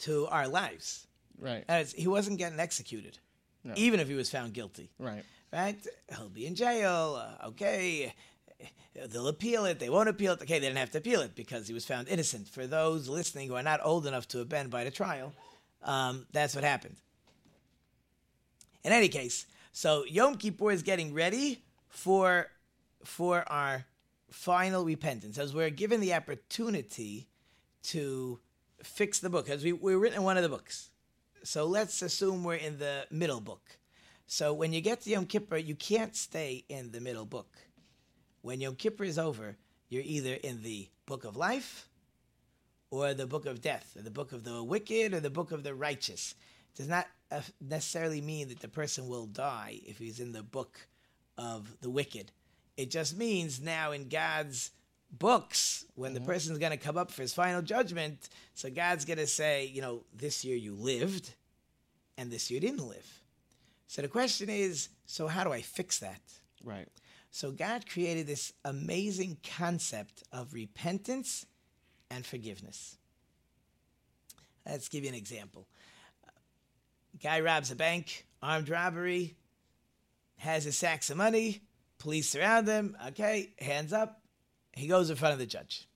[0.01, 1.07] to our lives.
[1.39, 1.63] Right.
[1.67, 3.17] It's, he wasn't getting executed,
[3.63, 3.73] No.
[3.75, 4.91] even if he was found guilty.
[4.99, 5.23] Right.
[5.51, 5.77] Right?
[6.15, 7.19] He'll be in jail.
[7.41, 8.13] Uh, okay.
[9.09, 9.79] They'll appeal it.
[9.79, 10.41] They won't appeal it.
[10.41, 12.47] Okay, they didn't have to appeal it because he was found innocent.
[12.47, 15.33] For those listening who are not old enough to have been by the trial,
[15.83, 16.95] um, that's what happened.
[18.83, 22.47] In any case, so Yom Kippur is getting ready for
[23.03, 23.85] for our
[24.29, 27.27] final repentance, as we're given the opportunity
[27.83, 28.39] to
[28.83, 30.89] fix the book, as we, we're written in one of the books.
[31.43, 33.77] So let's assume we're in the middle book.
[34.27, 37.57] So when you get to Yom Kippur, you can't stay in the middle book.
[38.41, 39.57] When Yom Kippur is over,
[39.89, 41.89] you're either in the book of life
[42.91, 45.63] or the book of death, or the book of the wicked or the book of
[45.63, 46.35] the righteous.
[46.73, 50.43] It does not uh, necessarily mean that the person will die if he's in the
[50.43, 50.87] book
[51.37, 52.31] of the wicked.
[52.77, 54.71] It just means now in God's
[55.11, 56.29] books, when the mm-hmm.
[56.29, 59.81] person's going to come up for his final judgment, so God's going to say, you
[59.81, 61.33] know, this year you lived
[62.17, 63.21] and this year you didn't live.
[63.87, 66.21] So the question is, so how do I fix that?
[66.63, 66.87] Right.
[67.31, 71.45] So God created this amazing concept of repentance
[72.09, 72.97] and forgiveness.
[74.65, 75.67] Let's give you an example.
[77.21, 79.35] Guy robs a bank, armed robbery,
[80.37, 81.61] has his sacks of money,
[81.99, 84.20] police surround him, okay, hands up.
[84.73, 85.87] He goes in front of the judge.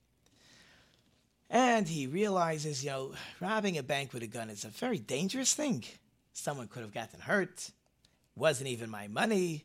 [1.50, 5.54] And he realizes, you know, robbing a bank with a gun is a very dangerous
[5.54, 5.84] thing.
[6.34, 7.70] Someone could have gotten hurt.
[8.36, 9.64] Wasn't even my money.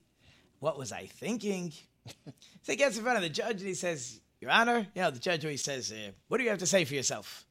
[0.60, 1.72] What was I thinking?
[2.06, 5.10] so he gets in front of the judge and he says, Your Honor, you know,
[5.10, 7.46] the judge always says, uh, What do you have to say for yourself?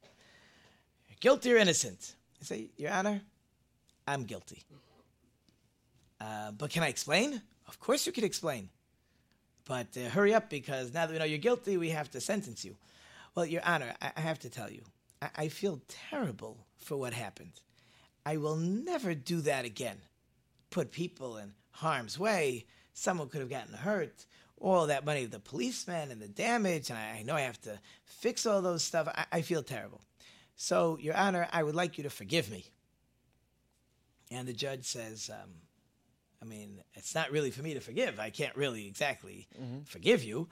[1.19, 2.15] Guilty or innocent?
[2.41, 3.21] I say, Your Honor,
[4.07, 4.63] I'm guilty.
[6.21, 7.41] Uh, but can I explain?
[7.67, 8.69] Of course you can explain.
[9.69, 12.65] But uh, hurry up because now that we know you're guilty, we have to sentence
[12.65, 12.75] you.
[13.35, 14.81] Well, Your Honor, I, I have to tell you,
[15.21, 17.61] I-, I feel terrible for what happened.
[18.25, 19.97] I will never do that again.
[20.71, 22.65] Put people in harm's way.
[22.95, 24.25] Someone could have gotten hurt.
[24.59, 27.79] All that money of the policeman and the damage, and I, know I have to
[28.05, 29.07] fix all those stuff.
[29.07, 30.01] I, I feel terrible.
[30.55, 32.65] So, Your Honor, I would like you to forgive me.
[34.31, 35.51] And the judge says, um,
[36.41, 38.19] I mean, it's not really for me to forgive.
[38.19, 39.47] I can't really exactly
[39.85, 40.47] forgive you.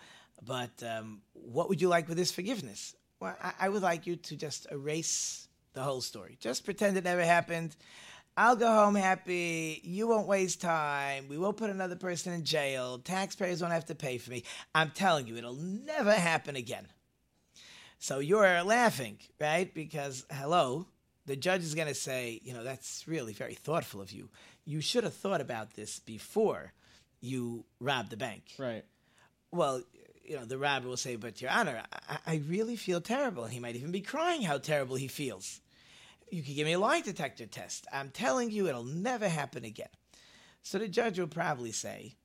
[0.45, 2.95] But um, what would you like with this forgiveness?
[3.19, 6.38] Well, I, I would like you to just erase the whole story.
[6.39, 7.76] Just pretend it never happened.
[8.36, 9.82] I'll go home happy.
[9.84, 11.28] You won't waste time.
[11.28, 13.00] We won't put another person in jail.
[13.00, 14.43] Taxpayers won't have to pay for me.
[14.76, 16.88] I'm telling you, it'll never happen again.
[17.97, 19.73] So you're laughing, right?
[19.73, 20.86] Because, hello,
[21.26, 24.30] the judge is going to say, you know, that's really very thoughtful of you.
[24.68, 26.74] You should have thought about this before
[27.22, 28.44] you robbed the bank.
[28.60, 28.84] Right.
[29.50, 29.82] Well,
[30.26, 33.46] you know, the robber will say, but Your Honor, I, I really feel terrible.
[33.46, 35.62] And he might even be crying how terrible he feels.
[36.30, 37.88] You could give me a lie detector test.
[37.94, 39.88] I'm telling you, it'll never happen again.
[40.64, 42.16] So the judge will probably say,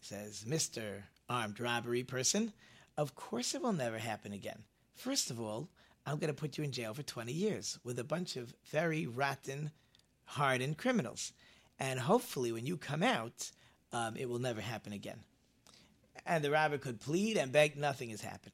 [0.00, 1.04] says, Mr.
[1.28, 2.52] Armed Robbery Person,
[2.98, 4.64] of course it will never happen again.
[4.96, 5.68] First of all,
[6.04, 9.06] I'm going to put you in jail for 20 years with a bunch of very
[9.06, 9.70] rotten,
[10.24, 11.32] hardened criminals.
[11.82, 13.50] And hopefully, when you come out,
[13.92, 15.18] um, it will never happen again.
[16.24, 18.52] And the robber could plead and beg, nothing is happening.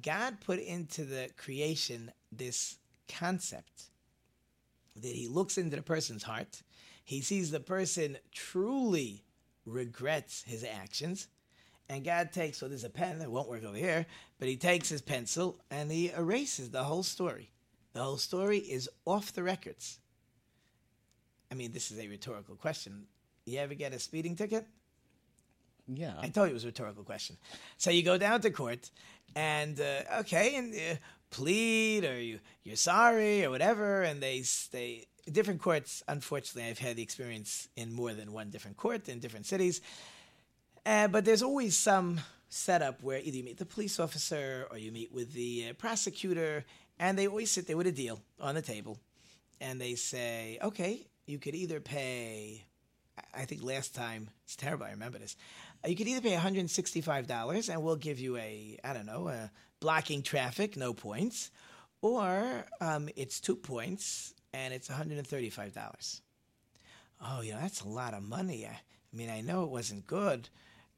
[0.00, 3.90] God put into the creation this concept
[4.96, 6.62] that he looks into the person's heart,
[7.04, 9.22] he sees the person truly
[9.66, 11.28] regrets his actions,
[11.90, 14.06] and God takes, so there's a pen, that won't work over here,
[14.38, 17.50] but he takes his pencil and he erases the whole story.
[17.92, 19.98] The whole story is off the records.
[21.50, 23.06] I mean, this is a rhetorical question.
[23.44, 24.66] You ever get a speeding ticket?
[25.88, 26.14] Yeah.
[26.20, 27.36] I told you it was a rhetorical question.
[27.76, 28.90] So you go down to court,
[29.34, 30.96] and uh, okay, and uh,
[31.30, 36.02] plead or you you're sorry or whatever, and they they different courts.
[36.08, 39.80] Unfortunately, I've had the experience in more than one different court in different cities,
[40.84, 44.90] uh, but there's always some setup where either you meet the police officer or you
[44.90, 46.64] meet with the uh, prosecutor,
[46.98, 48.98] and they always sit there with a deal on the table,
[49.60, 52.64] and they say, okay, you could either pay.
[53.34, 54.86] I- think last time it's terrible.
[54.86, 55.36] I remember this.
[55.86, 60.22] You could either pay $165 and we'll give you a, I don't know, a blocking
[60.22, 61.50] traffic, no points,
[62.02, 66.20] or um, it's two points and it's $135.
[67.22, 68.66] Oh, you know, that's a lot of money.
[68.66, 70.48] I, I mean, I know it wasn't good.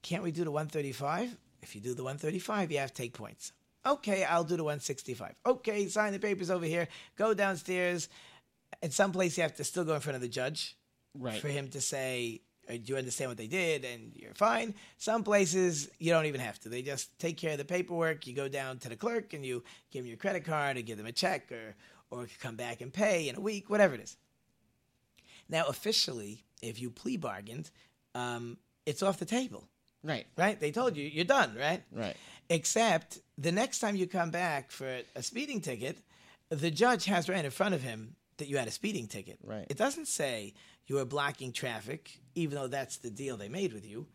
[0.02, 1.36] Can't we do the 135?
[1.62, 3.52] If you do the 135, you have to take points.
[3.86, 5.34] Okay, I'll do the 165.
[5.46, 6.88] Okay, sign the papers over here.
[7.16, 8.08] Go downstairs.
[8.82, 10.76] In some place, you have to still go in front of the judge
[11.14, 11.40] Right.
[11.40, 14.74] for him to say, uh, "Do you understand what they did?" and you're fine.
[14.98, 18.26] Some places you don't even have to; they just take care of the paperwork.
[18.26, 20.96] You go down to the clerk and you give them your credit card or give
[20.98, 21.74] them a check, or
[22.10, 24.16] or come back and pay in a week, whatever it is.
[25.48, 27.70] Now, officially, if you plea bargained,
[28.14, 29.68] um, it's off the table,
[30.02, 30.26] Right.
[30.36, 30.58] right?
[30.58, 31.82] They told you you're done, right?
[31.90, 32.16] Right.
[32.48, 35.98] Except the next time you come back for a speeding ticket,
[36.48, 39.38] the judge has right in front of him that you had a speeding ticket.
[39.44, 39.66] Right.
[39.68, 40.54] It doesn't say
[40.86, 44.06] you were blocking traffic, even though that's the deal they made with you.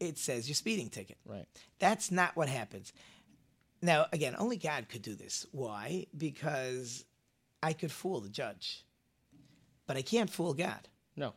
[0.00, 1.18] It says your speeding ticket.
[1.24, 1.46] Right.
[1.78, 2.92] That's not what happens.
[3.80, 5.46] Now, again, only God could do this.
[5.52, 6.06] Why?
[6.16, 7.04] Because
[7.62, 8.84] I could fool the judge,
[9.86, 10.88] but I can't fool God.
[11.16, 11.34] No.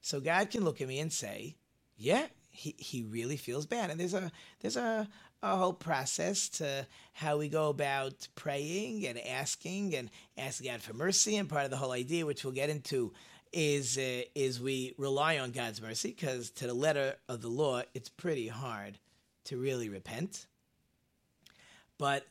[0.00, 1.56] So God can look at me and say,
[1.96, 4.30] "Yeah, he, he really feels bad." And there's a
[4.60, 5.08] there's a
[5.52, 10.94] a whole process to how we go about praying and asking and asking God for
[10.94, 11.36] mercy.
[11.36, 13.12] And part of the whole idea, which we'll get into,
[13.52, 17.82] is uh, is we rely on God's mercy because to the letter of the law,
[17.94, 18.98] it's pretty hard
[19.44, 20.46] to really repent.
[21.98, 22.26] But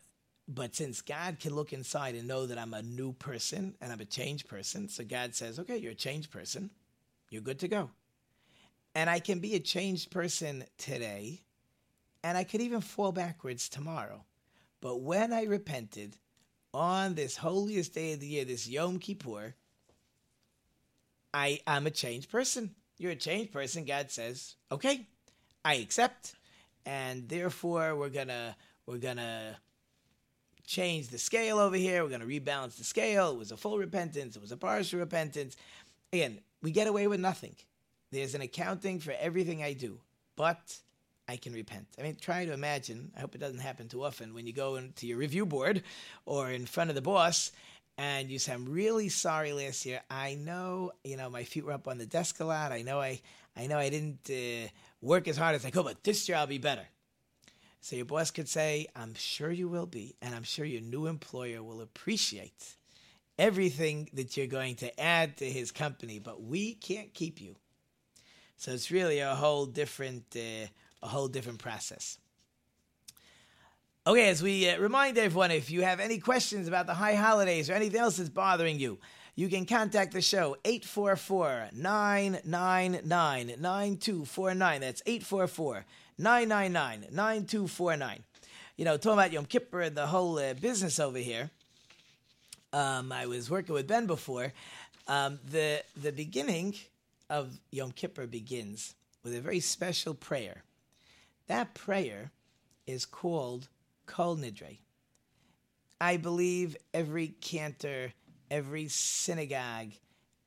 [0.48, 4.02] but since God can look inside and know that I'm a new person and I'm
[4.02, 6.70] a changed person, so God says, "Okay, you're a changed person."
[7.34, 7.90] You're good to go.
[8.94, 11.42] And I can be a changed person today,
[12.24, 14.24] and I could even fall backwards tomorrow.
[14.82, 16.18] But when I repented
[16.74, 19.54] on this holiest day of the year, this Yom Kippur,
[21.34, 22.76] I am a changed person.
[22.98, 23.86] You're a changed person.
[23.86, 25.06] God says, okay,
[25.66, 26.34] I accept,
[26.86, 28.56] and therefore we're gonna
[28.86, 29.58] we're gonna
[30.66, 32.04] change the scale over here.
[32.04, 33.32] We're gonna rebalance the scale.
[33.32, 34.36] It was a full repentance.
[34.36, 35.56] It was a partial repentance.
[36.12, 37.56] Again, we get away with nothing.
[38.12, 40.00] There's an accounting for everything I do,
[40.36, 40.78] but
[41.28, 41.88] I can repent.
[41.98, 43.12] I mean, try to imagine.
[43.16, 45.84] I hope it doesn't happen too often when you go into your review board
[46.26, 47.52] or in front of the boss
[47.98, 50.02] and you say, "I'm really sorry last year.
[50.10, 52.72] I know, you know, my feet were up on the desk a lot.
[52.72, 53.22] I know, I,
[53.56, 54.68] I know, I didn't uh,
[55.02, 56.88] work as hard as I could, but this year I'll be better."
[57.82, 61.06] So your boss could say, "I'm sure you will be, and I'm sure your new
[61.06, 62.76] employer will appreciate
[63.38, 67.56] everything that you're going to add to his company, but we can't keep you."
[68.58, 70.68] So it's really a whole different, uh,
[71.04, 72.18] a whole different process.
[74.08, 77.70] Okay, as we uh, remind everyone, if you have any questions about the high holidays
[77.70, 78.98] or anything else that's bothering you,
[79.36, 84.82] you can contact the show 844 999 9249.
[84.82, 85.86] That's 844
[86.18, 88.24] 999 9249.
[88.76, 91.50] You know, talking about Yom Kippur and the whole uh, business over here.
[92.72, 94.52] Um, I was working with Ben before.
[95.08, 96.76] Um, the the beginning
[97.30, 100.64] of Yom Kippur begins with a very special prayer.
[101.48, 102.32] That prayer
[102.88, 103.68] is called
[104.06, 104.80] Kol Nidre.
[106.00, 108.14] I believe every cantor,
[108.52, 109.94] every synagogue,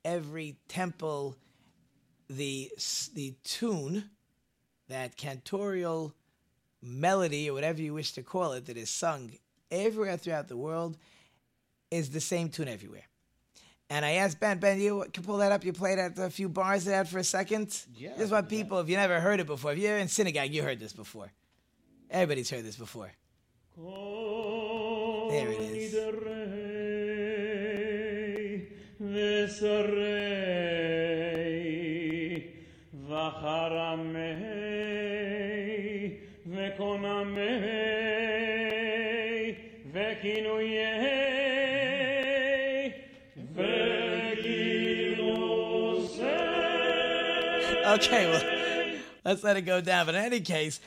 [0.05, 1.37] every temple,
[2.29, 2.71] the
[3.15, 4.11] the tune,
[4.89, 6.13] that cantorial
[6.83, 9.33] melody or whatever you wish to call it, that is sung
[9.71, 10.97] everywhere throughout the world,
[11.91, 13.07] is the same tune everywhere.
[13.89, 15.65] And I asked Ben, Ben, you can pull that up.
[15.65, 17.85] You play that a few bars of that for a second.
[17.95, 20.51] Yeah, This is what people, if you never heard it before, if you're in synagogue,
[20.51, 21.31] you heard this before.
[22.11, 23.13] Everybody's heard this before.
[25.31, 25.93] There it is.
[47.87, 50.07] Okay, well, let's let it go down.
[50.07, 50.81] But in any case,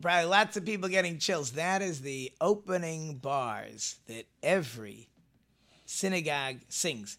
[0.00, 1.52] probably lots of people getting chills.
[1.52, 5.10] That is the opening bars that every
[5.84, 7.18] synagogue sings.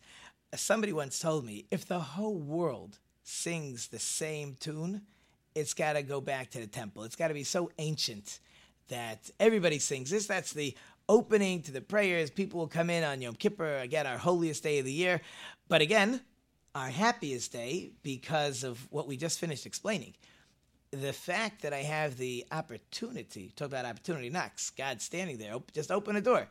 [0.55, 5.03] Somebody once told me if the whole world sings the same tune,
[5.53, 7.03] it's got to go back to the temple.
[7.03, 8.39] It's got to be so ancient
[8.87, 10.25] that everybody sings this.
[10.25, 10.75] That's the
[11.07, 12.31] opening to the prayers.
[12.31, 15.21] People will come in on Yom Kippur, again, our holiest day of the year.
[15.67, 16.21] But again,
[16.73, 20.13] our happiest day because of what we just finished explaining.
[20.91, 25.91] The fact that I have the opportunity, talk about opportunity knocks, God standing there, just
[25.91, 26.47] open a door.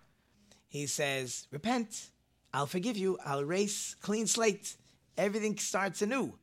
[0.69, 2.11] He says, Repent,
[2.53, 4.77] I'll forgive you, I'll erase, clean slate,
[5.19, 6.39] everything starts anew.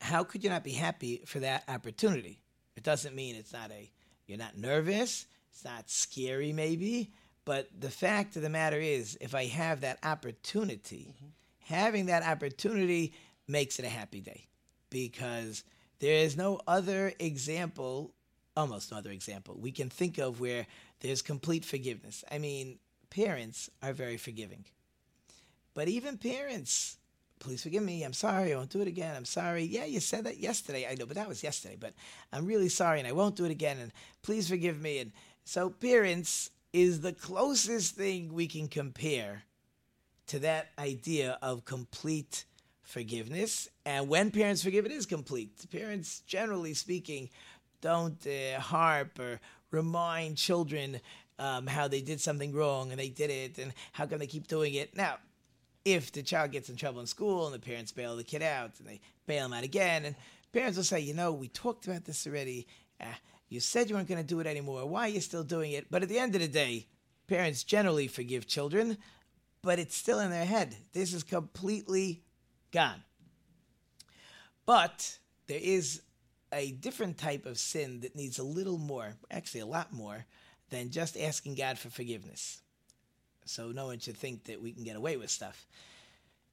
[0.00, 2.42] How could you not be happy for that opportunity?
[2.76, 3.90] It doesn't mean it's not a,
[4.26, 7.12] you're not nervous, it's not scary maybe,
[7.44, 11.28] but the fact of the matter is, if I have that opportunity, mm-hmm.
[11.64, 13.12] Having that opportunity
[13.48, 14.46] makes it a happy day
[14.90, 15.64] because
[16.00, 18.12] there is no other example,
[18.56, 20.66] almost no other example, we can think of where
[21.00, 22.24] there's complete forgiveness.
[22.30, 22.78] I mean,
[23.10, 24.64] parents are very forgiving.
[25.74, 26.98] But even parents,
[27.38, 28.02] please forgive me.
[28.02, 28.52] I'm sorry.
[28.52, 29.16] I won't do it again.
[29.16, 29.64] I'm sorry.
[29.64, 30.86] Yeah, you said that yesterday.
[30.88, 31.76] I know, but that was yesterday.
[31.78, 31.94] But
[32.32, 33.78] I'm really sorry and I won't do it again.
[33.78, 33.92] And
[34.22, 34.98] please forgive me.
[34.98, 35.12] And
[35.44, 39.42] so, parents is the closest thing we can compare
[40.28, 42.44] to that idea of complete
[42.82, 43.68] forgiveness.
[43.84, 45.50] And when parents forgive, it is complete.
[45.70, 47.30] Parents, generally speaking,
[47.80, 51.00] don't uh, harp or remind children
[51.38, 54.46] um, how they did something wrong and they did it and how come they keep
[54.46, 54.96] doing it.
[54.96, 55.16] Now,
[55.84, 58.78] if the child gets in trouble in school and the parents bail the kid out
[58.78, 60.14] and they bail him out again, and
[60.52, 62.66] parents will say, you know, we talked about this already.
[63.00, 63.06] Uh,
[63.48, 64.86] you said you weren't going to do it anymore.
[64.86, 65.86] Why are you still doing it?
[65.90, 66.86] But at the end of the day,
[67.26, 68.96] parents generally forgive children,
[69.62, 70.76] but it's still in their head.
[70.92, 72.22] This is completely
[72.72, 73.02] gone.
[74.66, 76.02] But there is
[76.52, 80.24] a different type of sin that needs a little more, actually a lot more,
[80.70, 82.60] than just asking God for forgiveness.
[83.44, 85.66] So no one should think that we can get away with stuff.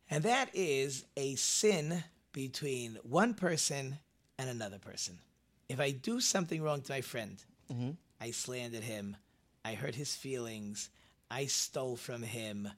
[0.09, 3.99] And that is a sin between one person
[4.37, 5.19] and another person.
[5.67, 7.91] If I do something wrong to my friend, mm-hmm.
[8.19, 9.17] I slandered him,
[9.63, 10.89] I hurt his feelings,
[11.29, 12.69] I stole from him,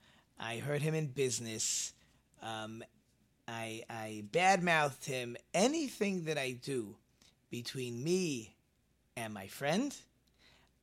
[0.42, 1.94] I hurt him in business,
[2.42, 2.84] um,
[3.48, 5.38] I, I badmouthed him.
[5.54, 6.96] Anything that I do
[7.52, 8.56] between me
[9.16, 9.96] and my friend,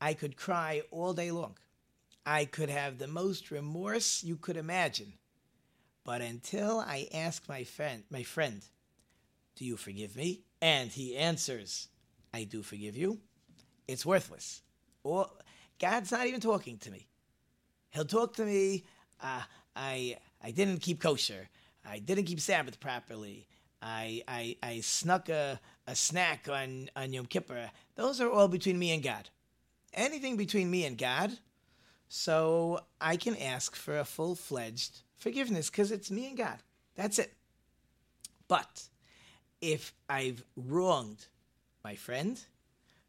[0.01, 1.57] I could cry all day long.
[2.25, 5.15] I could have the most remorse you could imagine.
[6.05, 8.63] But until I ask my friend, my friend,
[9.57, 10.43] do you forgive me?
[10.63, 11.89] And he answers,
[12.33, 13.19] I do forgive you.
[13.89, 14.63] It's worthless.
[15.03, 15.29] Or
[15.81, 17.09] God's not even talking to me.
[17.91, 18.85] He'll talk to me.
[19.23, 19.43] Uh,
[19.75, 21.49] I I didn't keep kosher.
[21.85, 23.47] I didn't keep Sabbath properly.
[23.81, 27.71] I I, I snuck a, a snack on, on Yom Kippur.
[27.97, 29.31] Those are all between me and God.
[29.95, 31.33] Anything between me and God,
[32.09, 36.59] so I can ask for a full fledged forgiveness because it's me and God.
[36.95, 37.33] That's it.
[38.49, 38.89] But
[39.61, 41.27] if I've wronged
[41.85, 42.41] my friend,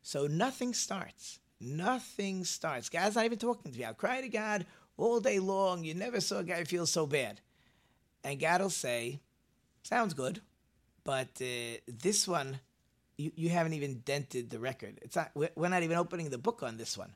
[0.01, 1.39] so nothing starts.
[1.61, 2.89] Nothing starts.
[2.89, 3.83] God's not even talking to me.
[3.83, 4.65] I'll cry to God
[4.99, 5.83] all day long.
[5.83, 7.41] You never saw a guy feel so bad.
[8.23, 9.19] And God will say,
[9.81, 10.41] Sounds good,
[11.05, 12.59] but uh, this one,
[13.17, 14.99] you, you haven't even dented the record.
[15.01, 17.15] It's not, we're not even opening the book on this one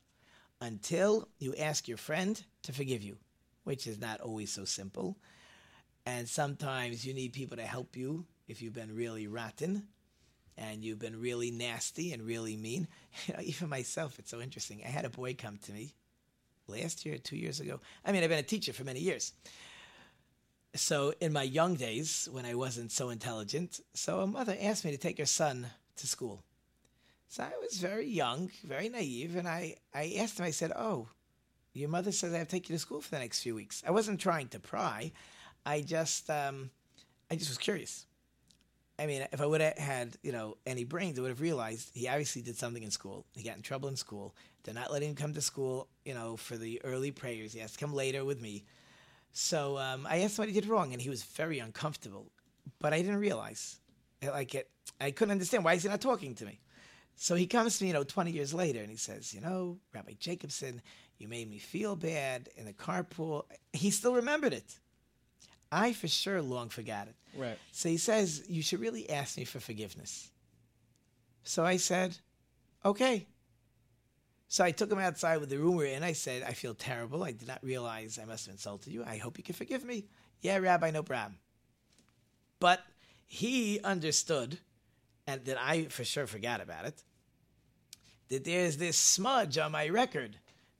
[0.60, 3.18] until you ask your friend to forgive you,
[3.64, 5.18] which is not always so simple.
[6.06, 9.86] And sometimes you need people to help you if you've been really rotten
[10.56, 12.88] and you've been really nasty and really mean.
[13.26, 14.82] You know, even myself, it's so interesting.
[14.84, 15.94] I had a boy come to me
[16.66, 17.80] last year, two years ago.
[18.04, 19.32] I mean, I've been a teacher for many years.
[20.74, 24.90] So in my young days, when I wasn't so intelligent, so a mother asked me
[24.90, 26.42] to take her son to school.
[27.28, 31.08] So I was very young, very naive, and I, I asked him, I said, Oh,
[31.72, 33.82] your mother says I have to take you to school for the next few weeks.
[33.86, 35.12] I wasn't trying to pry.
[35.66, 36.70] I just um,
[37.30, 38.06] I just was curious.
[38.98, 41.90] I mean, if I would have had, you know, any brains, I would have realized
[41.94, 43.26] he obviously did something in school.
[43.34, 44.36] He got in trouble in school.
[44.64, 47.52] They're not letting him come to school, you know, for the early prayers.
[47.52, 48.64] He has to come later with me.
[49.32, 52.30] So um, I asked him what he did wrong, and he was very uncomfortable.
[52.80, 53.76] But I didn't realize,
[54.22, 56.60] like it, I couldn't understand why is he not talking to me.
[57.16, 59.78] So he comes to me, you know, 20 years later, and he says, you know,
[59.94, 60.80] Rabbi Jacobson,
[61.18, 63.44] you made me feel bad in the carpool.
[63.72, 64.78] He still remembered it.
[65.70, 67.14] I for sure long forgot it.
[67.36, 67.58] Right.
[67.72, 70.30] So he says, You should really ask me for forgiveness.
[71.42, 72.16] So I said,
[72.84, 73.26] Okay.
[74.54, 76.00] So I took him outside with the room we're.
[76.00, 77.24] I said, I feel terrible.
[77.24, 79.02] I did not realize I must have insulted you.
[79.04, 80.04] I hope you can forgive me.
[80.42, 81.38] Yeah, Rabbi, no problem.
[82.60, 82.78] But
[83.26, 84.60] he understood,
[85.26, 87.02] and that I for sure forgot about it,
[88.28, 90.36] that there's this smudge on my record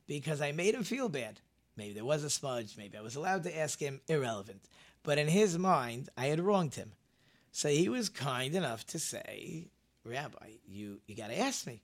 [0.06, 1.40] because I made him feel bad.
[1.76, 2.76] Maybe there was a smudge.
[2.78, 4.00] Maybe I was allowed to ask him.
[4.06, 4.68] Irrelevant.
[5.02, 6.92] But in his mind, I had wronged him.
[7.50, 9.66] So he was kind enough to say,
[10.04, 11.82] Rabbi, you, you got to ask me.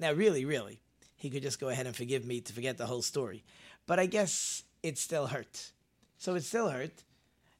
[0.00, 0.80] Now, really, really,
[1.20, 3.44] he could just go ahead and forgive me to forget the whole story.
[3.86, 5.72] But I guess it still hurt.
[6.18, 7.04] So it still hurt.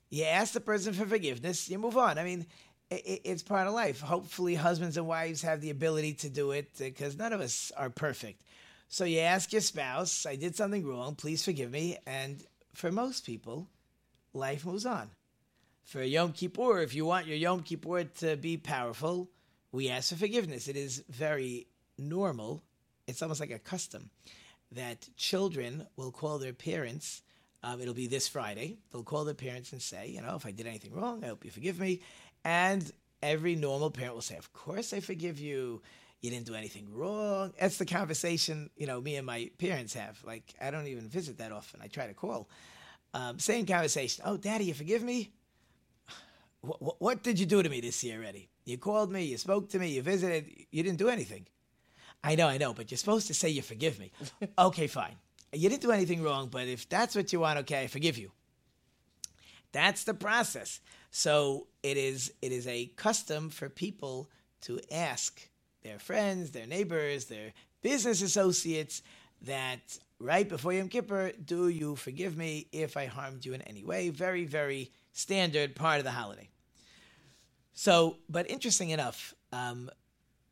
[0.09, 2.19] You ask the person for forgiveness, you move on.
[2.19, 2.47] I mean,
[2.91, 4.01] it, it's part of life.
[4.01, 7.71] Hopefully, husbands and wives have the ability to do it uh, because none of us
[7.77, 8.43] are perfect.
[8.89, 11.99] So you ask your spouse, I did something wrong, please forgive me.
[12.07, 12.43] And
[12.75, 13.69] for most people,
[14.33, 15.11] life moves on.
[15.85, 19.31] For Yom Kippur, if you want your Yom Kippur to be powerful,
[19.71, 20.67] we ask for forgiveness.
[20.67, 22.65] It is very normal,
[23.07, 24.11] it's almost like a custom,
[24.73, 27.23] that children will call their parents.
[27.63, 28.79] Um, it'll be this Friday.
[28.91, 31.45] They'll call their parents and say, you know, if I did anything wrong, I hope
[31.45, 32.01] you forgive me.
[32.45, 32.91] And
[33.23, 35.83] every normal parent will say, of course I forgive you
[36.21, 37.53] you didn't do anything wrong.
[37.59, 40.23] That's the conversation, you know, me and my parents have.
[40.25, 41.81] Like, I don't even visit that often.
[41.83, 42.49] I try to call.
[43.15, 44.25] Um, same conversation.
[44.27, 45.33] Oh, Daddy, you forgive me?
[46.61, 48.51] What, what did you do to me this year already?
[48.67, 51.47] You called me, you spoke to me, you visited, you didn't do anything.
[52.23, 54.13] I know, I know, but you're supposed to say you forgive me.
[54.59, 55.17] okay, fine.
[55.53, 58.31] You didn't do anything wrong, but if that's what you want, okay, I forgive you.
[59.73, 60.81] That's the process.
[61.11, 64.29] So it is it is a custom for people
[64.63, 65.41] to ask
[65.83, 67.53] their friends, their neighbors, their
[67.83, 69.03] business associates
[69.43, 73.85] that right before Yom Kippur, do you forgive me if I harmed you in any
[73.85, 74.11] way?
[74.11, 76.49] Very, very standard part of the holiday.
[77.73, 79.91] So, but interesting enough, um,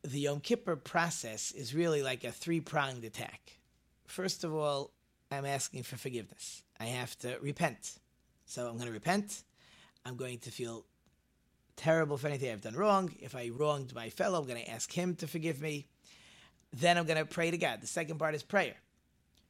[0.03, 3.57] the Yom Kippur process is really like a three pronged attack.
[4.05, 4.91] First of all,
[5.31, 6.63] I'm asking for forgiveness.
[6.79, 7.99] I have to repent.
[8.45, 9.43] So I'm going to repent.
[10.05, 10.85] I'm going to feel
[11.75, 13.13] terrible for anything I've done wrong.
[13.19, 15.85] If I wronged my fellow, I'm going to ask him to forgive me.
[16.73, 17.81] Then I'm going to pray to God.
[17.81, 18.75] The second part is prayer.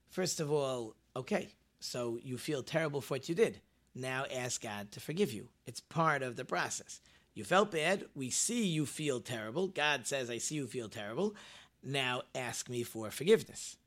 [0.09, 3.59] First of all, okay, so you feel terrible for what you did.
[3.95, 5.47] Now ask God to forgive you.
[5.65, 7.01] It's part of the process.
[7.39, 8.03] You felt bad.
[8.15, 9.67] We see you feel terrible.
[9.67, 11.35] God says, I see you feel terrible.
[11.81, 13.77] Now ask me for forgiveness.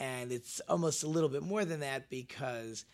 [0.00, 2.84] And it's almost a little bit more than that because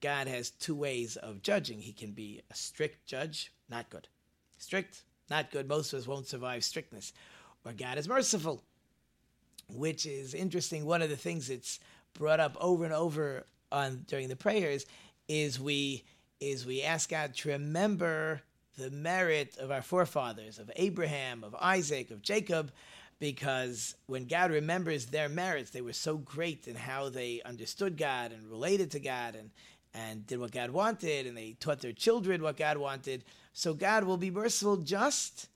[0.00, 1.78] God has two ways of judging.
[1.78, 4.08] He can be a strict judge not good.
[4.58, 5.68] Strict, not good.
[5.68, 7.12] Most of us won't survive strictness.
[7.64, 8.60] Or God is merciful,
[9.68, 10.84] which is interesting.
[10.84, 11.78] One of the things that's
[12.12, 14.84] brought up over and over on during the prayers
[15.28, 16.02] is we
[16.40, 18.42] is we ask God to remember
[18.76, 22.72] the merit of our forefathers, of Abraham, of Isaac, of Jacob,
[23.20, 28.32] because when God remembers their merits, they were so great in how they understood God
[28.32, 29.50] and related to God and,
[29.94, 33.24] and did what God wanted, and they taught their children what God wanted.
[33.52, 35.48] So God will be merciful just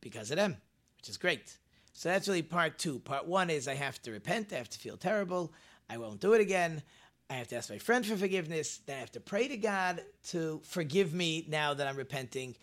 [0.00, 0.56] because of them,
[0.98, 1.56] which is great.
[1.94, 2.98] So that's really part two.
[2.98, 5.52] Part one is I have to repent, I have to feel terrible,
[5.88, 6.82] I won't do it again.
[7.28, 8.80] I have to ask my friend for forgiveness.
[8.86, 12.56] Then I have to pray to God to forgive me now that I'm repenting.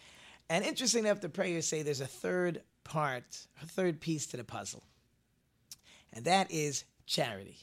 [0.49, 4.43] And interesting enough, the prayers say there's a third part, a third piece to the
[4.43, 4.83] puzzle,
[6.11, 7.57] and that is charity.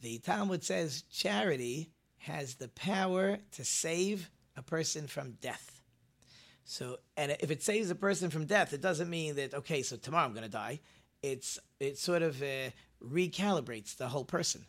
[0.00, 5.82] The Talmud says charity has the power to save a person from death.
[6.64, 9.96] So, and if it saves a person from death, it doesn't mean that okay, so
[9.96, 10.80] tomorrow I'm going to die.
[11.22, 12.70] It's it sort of uh,
[13.02, 14.64] recalibrates the whole person.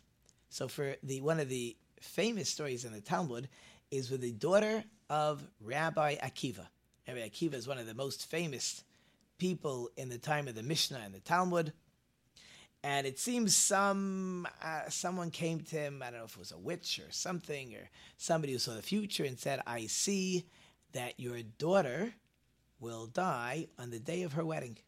[0.48, 3.48] So, for the one of the famous stories in the Talmud
[3.90, 6.66] is with the daughter of Rabbi Akiva.
[7.06, 8.84] Rabbi Akiva is one of the most famous
[9.38, 11.72] people in the time of the Mishnah and the Talmud.
[12.82, 16.02] And it seems some uh, someone came to him.
[16.02, 18.82] I don't know if it was a witch or something, or somebody who saw the
[18.82, 20.46] future and said, "I see
[20.92, 22.14] that your daughter
[22.78, 24.78] will die on the day of her wedding."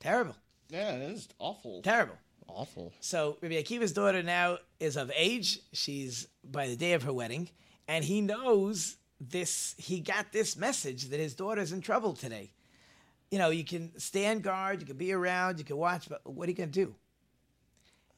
[0.00, 0.36] Terrible.
[0.70, 1.82] Yeah, it is awful.
[1.82, 2.16] Terrible.
[2.48, 2.92] Awful.
[3.00, 5.60] So Rabbi Akiva's daughter now is of age.
[5.72, 7.50] She's by the day of her wedding,
[7.86, 9.74] and he knows this.
[9.78, 12.52] He got this message that his daughter's in trouble today.
[13.30, 16.48] You know, you can stand guard, you can be around, you can watch, but what
[16.48, 16.94] are you going to do?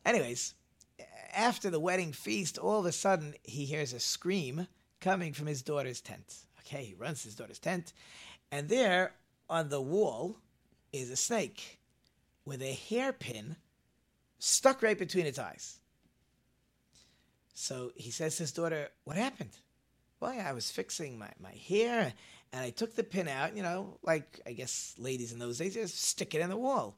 [0.07, 0.55] Anyways,
[1.35, 4.69] after the wedding feast, all of a sudden he hears a scream
[5.01, 6.37] coming from his daughter's tent.
[6.61, 7.93] Okay, he runs to his daughter's tent,
[8.53, 9.15] and there
[9.49, 10.37] on the wall
[10.93, 11.81] is a snake
[12.45, 13.57] with a hairpin
[14.41, 15.79] stuck right between its eyes.
[17.55, 19.57] So he says to his daughter, What happened?
[20.19, 22.13] Well, yeah, I was fixing my, my hair
[22.53, 25.75] and I took the pin out, you know, like I guess ladies in those days
[25.75, 26.97] just stick it in the wall.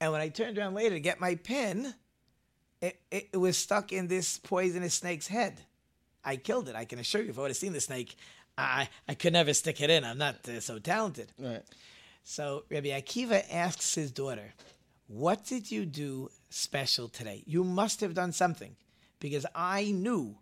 [0.00, 1.94] And when I turned around later to get my pin,
[2.80, 5.60] it, it, it was stuck in this poisonous snake's head.
[6.24, 6.74] I killed it.
[6.74, 8.16] I can assure you, if I would have seen the snake,
[8.56, 10.04] I, I could never stick it in.
[10.04, 11.32] I'm not uh, so talented.
[11.38, 11.62] Right.
[12.24, 14.52] So Rabbi Akiva asks his daughter,
[15.08, 17.42] What did you do special today?
[17.46, 18.76] You must have done something
[19.18, 20.36] because I knew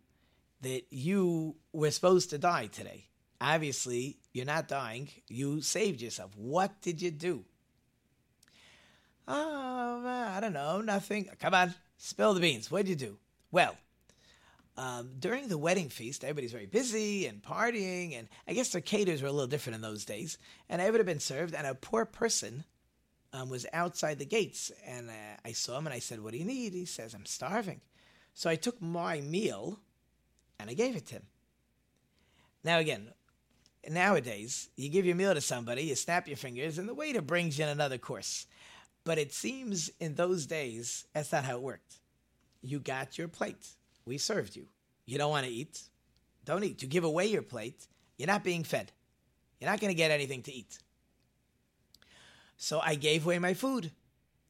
[0.62, 3.04] that you were supposed to die today.
[3.40, 5.08] Obviously, you're not dying.
[5.28, 6.32] You saved yourself.
[6.36, 7.44] What did you do?
[9.28, 10.80] Oh, I don't know.
[10.80, 11.28] Nothing.
[11.38, 11.74] Come on.
[11.98, 12.70] Spill the beans.
[12.70, 13.18] What did you do?
[13.52, 13.76] Well,
[14.76, 19.22] um, during the wedding feast, everybody's very busy and partying, and I guess their caterers
[19.22, 20.38] were a little different in those days.
[20.68, 22.64] And I would have been served, and a poor person
[23.32, 26.38] um, was outside the gates, and uh, I saw him, and I said, "What do
[26.38, 27.80] you need?" He says, "I'm starving."
[28.34, 29.80] So I took my meal,
[30.58, 31.26] and I gave it to him.
[32.64, 33.08] Now again,
[33.88, 37.58] nowadays, you give your meal to somebody, you snap your fingers, and the waiter brings
[37.58, 38.46] you in another course.
[39.04, 41.96] But it seems in those days that's not how it worked.
[42.62, 43.66] You got your plate
[44.08, 44.66] we served you.
[45.06, 45.80] You don't want to eat?
[46.44, 46.82] Don't eat.
[46.82, 47.86] You give away your plate.
[48.16, 48.90] You're not being fed.
[49.60, 50.78] You're not going to get anything to eat.
[52.58, 53.92] So I gave away my food.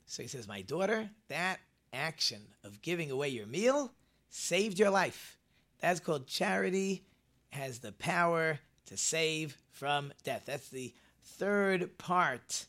[0.07, 1.61] So he says, My daughter, that
[1.93, 3.93] action of giving away your meal
[4.31, 5.37] saved your life.
[5.81, 7.05] That's called charity,
[7.51, 10.45] has the power to save from death.
[10.47, 10.93] That's the
[11.23, 12.65] third part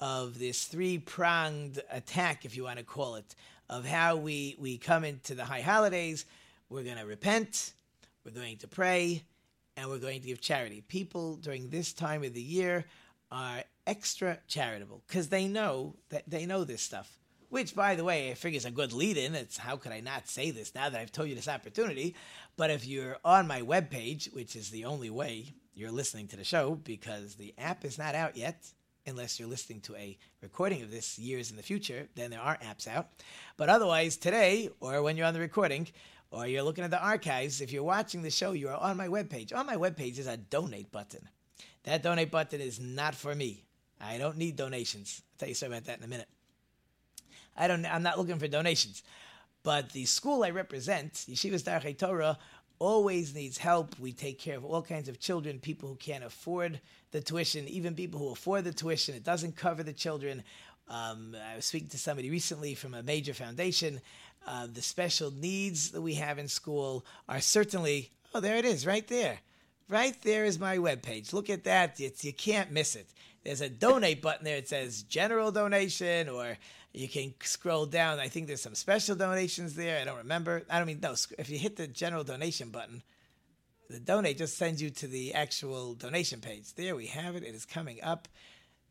[0.00, 3.34] of this three pronged attack, if you want to call it,
[3.68, 6.24] of how we, we come into the high holidays.
[6.70, 7.72] We're going to repent,
[8.24, 9.22] we're going to pray,
[9.76, 10.82] and we're going to give charity.
[10.88, 12.86] People during this time of the year
[13.30, 17.18] are extra charitable because they know that they know this stuff.
[17.50, 19.34] Which, by the way, I figure is a good lead in.
[19.34, 22.14] It's how could I not say this now that I've told you this opportunity?
[22.58, 26.44] But if you're on my webpage, which is the only way you're listening to the
[26.44, 28.66] show because the app is not out yet,
[29.06, 32.58] unless you're listening to a recording of this years in the future, then there are
[32.58, 33.08] apps out.
[33.56, 35.88] But otherwise, today, or when you're on the recording,
[36.30, 39.08] or you're looking at the archives, if you're watching the show, you are on my
[39.08, 39.54] webpage.
[39.54, 41.26] On my webpage is a donate button.
[41.88, 43.64] That donate button is not for me.
[43.98, 45.22] I don't need donations.
[45.22, 46.28] I'll tell you something about that in a minute.
[47.56, 47.86] I don't.
[47.86, 49.02] I'm not looking for donations,
[49.62, 52.38] but the school I represent, Yeshivas Darchei Torah,
[52.78, 53.98] always needs help.
[53.98, 56.78] We take care of all kinds of children, people who can't afford
[57.10, 59.14] the tuition, even people who afford the tuition.
[59.14, 60.44] It doesn't cover the children.
[60.88, 64.02] Um, I was speaking to somebody recently from a major foundation.
[64.46, 68.86] Uh, the special needs that we have in school are certainly, oh, there it is,
[68.86, 69.38] right there.
[69.88, 71.32] Right there is my webpage.
[71.32, 72.00] Look at that.
[72.00, 73.08] It's, you can't miss it.
[73.44, 74.56] There's a donate button there.
[74.56, 76.58] It says general donation, or
[76.92, 78.18] you can scroll down.
[78.18, 80.00] I think there's some special donations there.
[80.00, 80.64] I don't remember.
[80.68, 83.02] I don't mean, no, if you hit the general donation button,
[83.88, 86.74] the donate just sends you to the actual donation page.
[86.74, 87.42] There we have it.
[87.42, 88.28] It is coming up.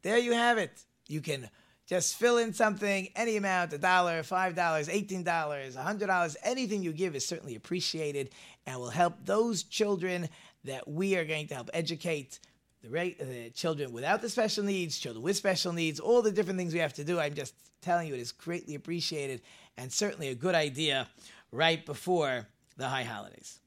[0.01, 0.71] There you have it.
[1.07, 1.49] You can
[1.87, 6.35] just fill in something, any amount, a dollar, five dollars, eighteen dollars, a hundred dollars,
[6.43, 8.29] anything you give is certainly appreciated
[8.65, 10.27] and will help those children
[10.67, 12.39] that we are going to help educate.
[12.83, 12.89] The,
[13.19, 16.79] the children without the special needs, children with special needs, all the different things we
[16.79, 17.19] have to do.
[17.19, 19.41] I'm just telling you, it is greatly appreciated
[19.77, 21.07] and certainly a good idea
[21.51, 22.47] right before
[22.77, 23.59] the high holidays.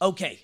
[0.00, 0.40] Okay.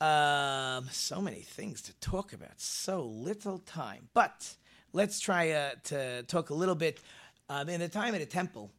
[0.00, 4.08] Um, so many things to talk about, so little time.
[4.14, 4.54] But
[4.92, 7.00] let's try uh, to talk a little bit
[7.48, 8.70] um, in the time at the temple.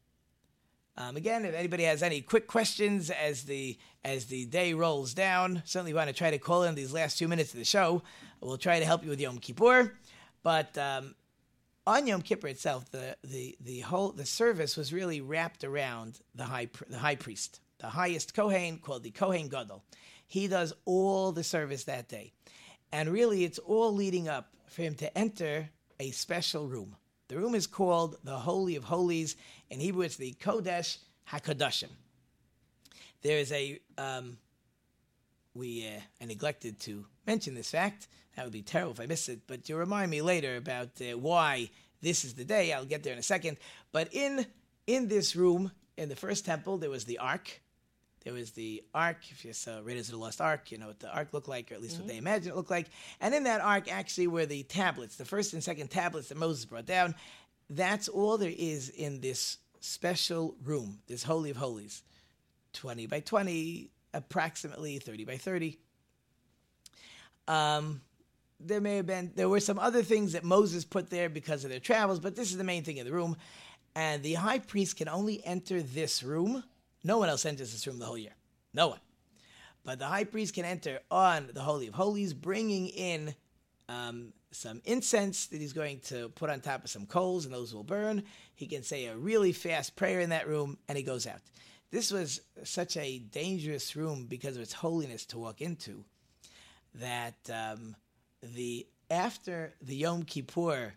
[0.97, 5.61] Um, again, if anybody has any quick questions as the as the day rolls down,
[5.65, 8.01] certainly want to try to call in these last two minutes of the show.
[8.41, 9.95] We'll try to help you with Yom Kippur,
[10.43, 11.15] but um,
[11.87, 16.43] on Yom Kippur itself, the, the the whole the service was really wrapped around the
[16.43, 19.83] high the high priest, the highest Kohen called the Kohen Gadol.
[20.27, 22.33] He does all the service that day,
[22.91, 25.69] and really it's all leading up for him to enter
[25.99, 26.95] a special room.
[27.27, 29.37] The room is called the Holy of Holies.
[29.71, 30.97] In Hebrew, it's the Kodesh
[31.29, 31.87] HaKadoshim.
[33.21, 34.37] There is a, um,
[35.55, 38.09] we uh, I neglected to mention this fact.
[38.35, 41.17] That would be terrible if I missed it, but you remind me later about uh,
[41.17, 41.69] why
[42.01, 42.73] this is the day.
[42.73, 43.57] I'll get there in a second.
[43.93, 44.45] But in
[44.87, 47.61] in this room, in the first temple, there was the ark.
[48.25, 49.17] There was the ark.
[49.29, 51.71] If you saw Raiders of the Lost Ark, you know what the ark looked like,
[51.71, 52.03] or at least mm-hmm.
[52.03, 52.87] what they imagined it looked like.
[53.19, 56.65] And in that ark, actually, were the tablets, the first and second tablets that Moses
[56.65, 57.15] brought down.
[57.71, 62.03] That's all there is in this special room, this Holy of Holies.
[62.73, 65.77] 20 by 20, approximately 30 by 30.
[67.47, 68.01] Um,
[68.59, 71.69] there may have been, there were some other things that Moses put there because of
[71.69, 73.35] their travels, but this is the main thing in the room.
[73.95, 76.63] And the high priest can only enter this room
[77.03, 78.35] no one else enters this room the whole year.
[78.73, 78.99] No one.
[79.83, 83.33] But the high priest can enter on the Holy of Holies, bringing in
[83.91, 87.73] um, some incense that he's going to put on top of some coals, and those
[87.73, 88.23] will burn.
[88.55, 91.39] He can say a really fast prayer in that room, and he goes out.
[91.91, 96.05] This was such a dangerous room because of its holiness to walk into
[96.95, 97.95] that um,
[98.41, 100.93] the after the Yom Kippur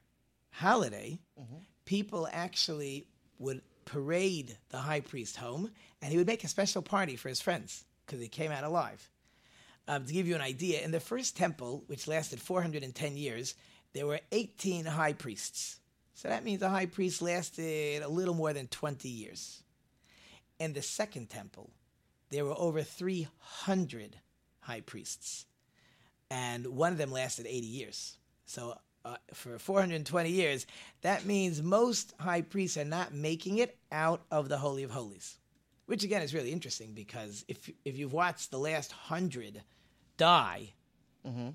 [0.51, 1.57] holiday, mm-hmm.
[1.85, 5.71] people actually would parade the high priest home,
[6.01, 9.11] and he would make a special party for his friends because he came out alive.
[9.87, 13.55] Um, to give you an idea, in the first temple, which lasted 410 years,
[13.93, 15.79] there were 18 high priests.
[16.15, 19.63] So that means the high priest lasted a little more than 20 years.
[20.59, 21.71] In the second temple,
[22.31, 24.17] there were over 300
[24.61, 25.47] high priests,
[26.31, 28.17] and one of them lasted 80 years.
[28.47, 30.67] So uh, for 420 years,
[31.03, 35.39] that means most high priests are not making it out of the Holy of Holies.
[35.87, 39.63] Which again is really interesting because if if you've watched the last hundred
[40.17, 40.75] die,
[41.27, 41.51] mm-hmm.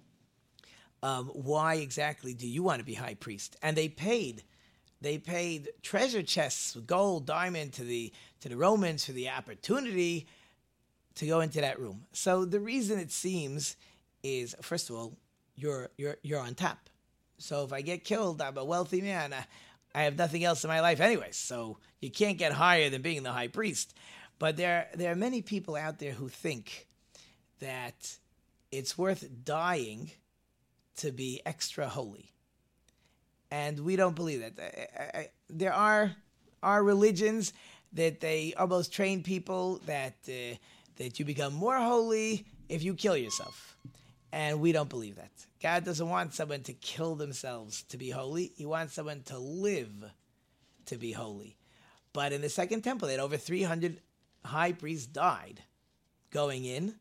[1.04, 3.56] um, why exactly do you want to be high priest?
[3.62, 4.44] And they paid,
[5.02, 10.28] they paid treasure chests, with gold, diamond to the to the Romans for the opportunity
[11.16, 12.06] to go into that room.
[12.14, 13.76] So the reason it seems
[14.24, 15.18] is first of all,
[15.56, 16.90] you're you're you're on top.
[17.38, 19.34] So if I get killed, I'm a wealthy man.
[19.96, 21.30] I have nothing else in my life anyway.
[21.32, 23.94] So you can't get higher than being the high priest.
[24.38, 26.88] But there, there are many people out there who think
[27.60, 28.18] that
[28.72, 30.12] it's worth dying
[30.98, 32.32] to be extra holy.
[33.52, 35.32] And we don't believe that.
[35.50, 36.16] There are,
[36.62, 37.54] are religions
[37.94, 40.56] that they almost train people that, uh,
[40.98, 43.76] that you become more holy if you kill yourself.
[44.32, 45.32] And we don't believe that.
[45.62, 48.52] God doesn't want someone to kill themselves to be holy.
[48.56, 50.12] He wants someone to live
[50.86, 51.58] to be holy.
[52.14, 54.00] But in the second temple, they had over 300
[54.46, 55.62] high priests died
[56.32, 56.96] going in,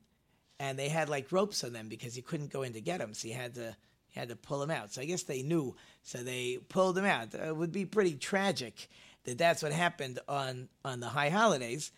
[0.60, 3.14] and they had like ropes on them because you couldn't go in to get them.
[3.14, 3.76] So you had to
[4.12, 4.92] you had to pull them out.
[4.92, 5.76] So I guess they knew.
[6.02, 7.34] So they pulled them out.
[7.34, 8.88] It would be pretty tragic
[9.24, 11.92] that that's what happened on on the high holidays.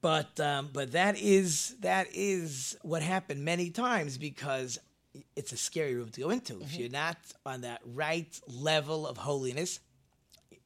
[0.00, 4.78] But um, but that is that is what happened many times because
[5.36, 6.54] it's a scary room to go into.
[6.54, 6.64] Mm-hmm.
[6.64, 7.16] If you're not
[7.46, 9.80] on that right level of holiness,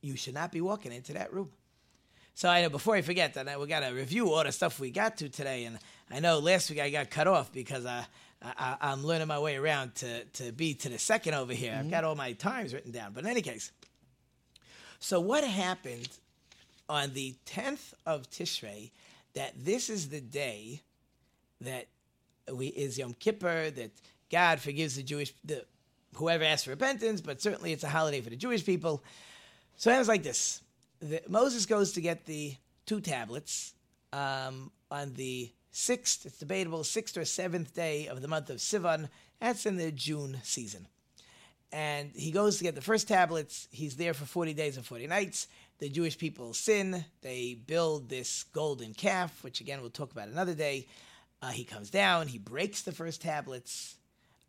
[0.01, 1.51] you should not be walking into that room.
[2.35, 4.91] So I know before I forget that we got to review all the stuff we
[4.91, 5.79] got to today, and
[6.11, 8.05] I know last week I got cut off because I,
[8.43, 11.73] I am learning my way around to to be to the second over here.
[11.73, 11.81] Mm-hmm.
[11.81, 13.73] I've got all my times written down, but in any case,
[14.99, 16.09] so what happened
[16.89, 18.91] on the tenth of Tishrei?
[19.39, 20.83] that this is the day
[21.61, 21.87] that
[22.53, 23.93] we is Yom Kippur that
[24.33, 25.65] God forgives the Jewish the
[26.17, 29.03] whoever asks for repentance, but certainly it's a holiday for the Jewish people.
[29.77, 30.61] So it was like this:
[30.99, 32.55] the, Moses goes to get the
[32.85, 33.75] two tablets
[34.13, 36.27] um, on the sixth.
[36.27, 39.09] It's debatable sixth or seventh day of the month of Sivan.
[39.41, 40.89] That's in the June season
[41.73, 43.69] and he goes to get the first tablets.
[43.71, 45.49] He's there for 40 days and 40 nights.
[45.79, 47.05] The Jewish people sin.
[47.21, 50.87] They build this golden calf, which again we'll talk about another day.
[51.41, 53.97] Uh, he comes down, he breaks the first tablets.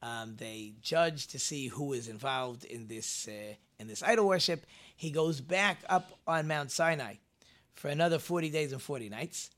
[0.02, 4.66] Um, they judge to see who is involved in this uh, in this idol worship.
[4.96, 7.16] He goes back up on Mount Sinai
[7.74, 9.50] for another 40 days and 40 nights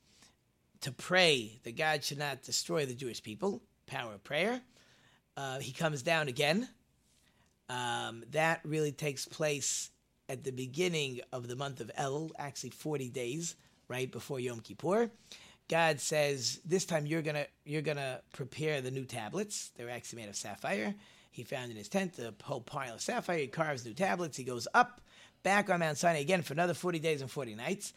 [0.82, 3.62] to pray that God should not destroy the Jewish people.
[3.86, 4.60] Power of prayer.
[5.36, 6.68] Uh, he comes down again
[7.72, 9.90] um, that really takes place
[10.28, 13.56] at the beginning of the month of Elul, actually 40 days
[13.88, 15.10] right before Yom Kippur.
[15.68, 19.70] God says, "This time you're gonna you're gonna prepare the new tablets.
[19.76, 20.94] They're actually made of sapphire."
[21.30, 23.38] He found in his tent a whole pile of sapphire.
[23.38, 24.36] He carves new tablets.
[24.36, 25.00] He goes up,
[25.42, 27.94] back on Mount Sinai again for another 40 days and 40 nights,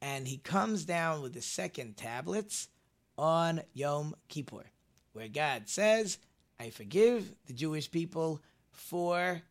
[0.00, 2.68] and he comes down with the second tablets
[3.16, 4.64] on Yom Kippur,
[5.12, 6.18] where God says,
[6.60, 8.40] "I forgive the Jewish people
[8.70, 9.42] for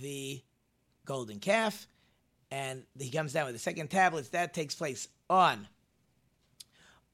[0.00, 0.42] the
[1.04, 1.86] golden calf,
[2.50, 4.30] and he comes down with the second tablets.
[4.30, 5.68] That takes place on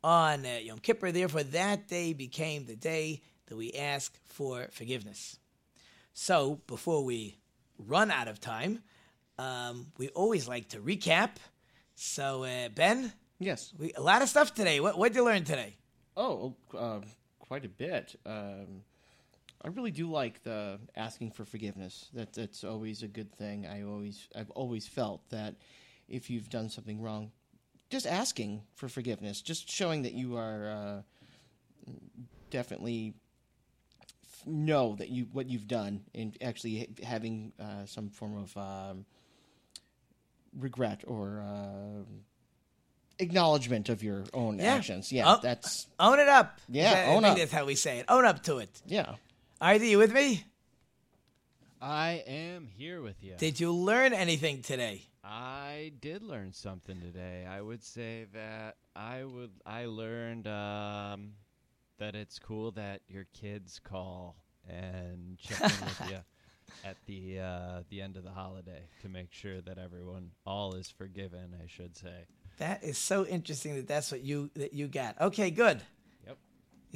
[0.03, 1.12] on uh, Yom Kippur.
[1.12, 5.38] Therefore, that day became the day that we ask for forgiveness.
[6.12, 7.38] So, before we
[7.78, 8.82] run out of time,
[9.38, 11.30] um, we always like to recap.
[12.03, 13.74] So, uh, Ben, Yes.
[13.78, 14.80] we, a lot of stuff today.
[14.80, 15.76] What what did you learn today?
[16.16, 17.01] Oh, uh,
[17.38, 18.18] quite a bit.
[18.24, 18.84] Um,
[19.62, 22.09] I really do like the asking for forgiveness.
[22.14, 23.66] That that's always a good thing.
[23.66, 25.57] I always I've always felt that
[26.09, 27.32] if you've done something wrong,
[27.90, 31.03] just asking for forgiveness, just showing that you are uh,
[32.48, 33.12] definitely
[34.46, 39.05] know that you what you've done, and actually having uh, some form of um,
[40.59, 41.40] regret or.
[41.40, 42.05] Uh,
[43.18, 44.76] Acknowledgement of your own Yeah.
[44.76, 45.12] actions.
[45.12, 46.59] Yeah, Oh, that's Own it up.
[46.70, 47.38] Yeah, That- own I think up.
[47.38, 48.07] That's how we say it.
[48.09, 48.80] Own up to it.
[48.86, 49.16] yeah.
[49.61, 50.44] Are you with me?
[51.82, 53.34] I am here with you.
[53.36, 55.03] Did you learn anything today?
[55.22, 57.44] I did learn something today.
[57.46, 59.51] I would say that I would.
[59.66, 61.32] I learned um,
[61.98, 64.36] that it's cool that your kids call
[64.66, 66.18] and check in with you
[66.85, 70.91] at the uh, the end of the holiday to make sure that everyone all is
[70.91, 71.55] forgiven.
[71.62, 72.27] I should say.
[72.59, 75.21] That is so interesting that that's what you that you got.
[75.21, 75.81] Okay, good.
[76.27, 76.37] Yep.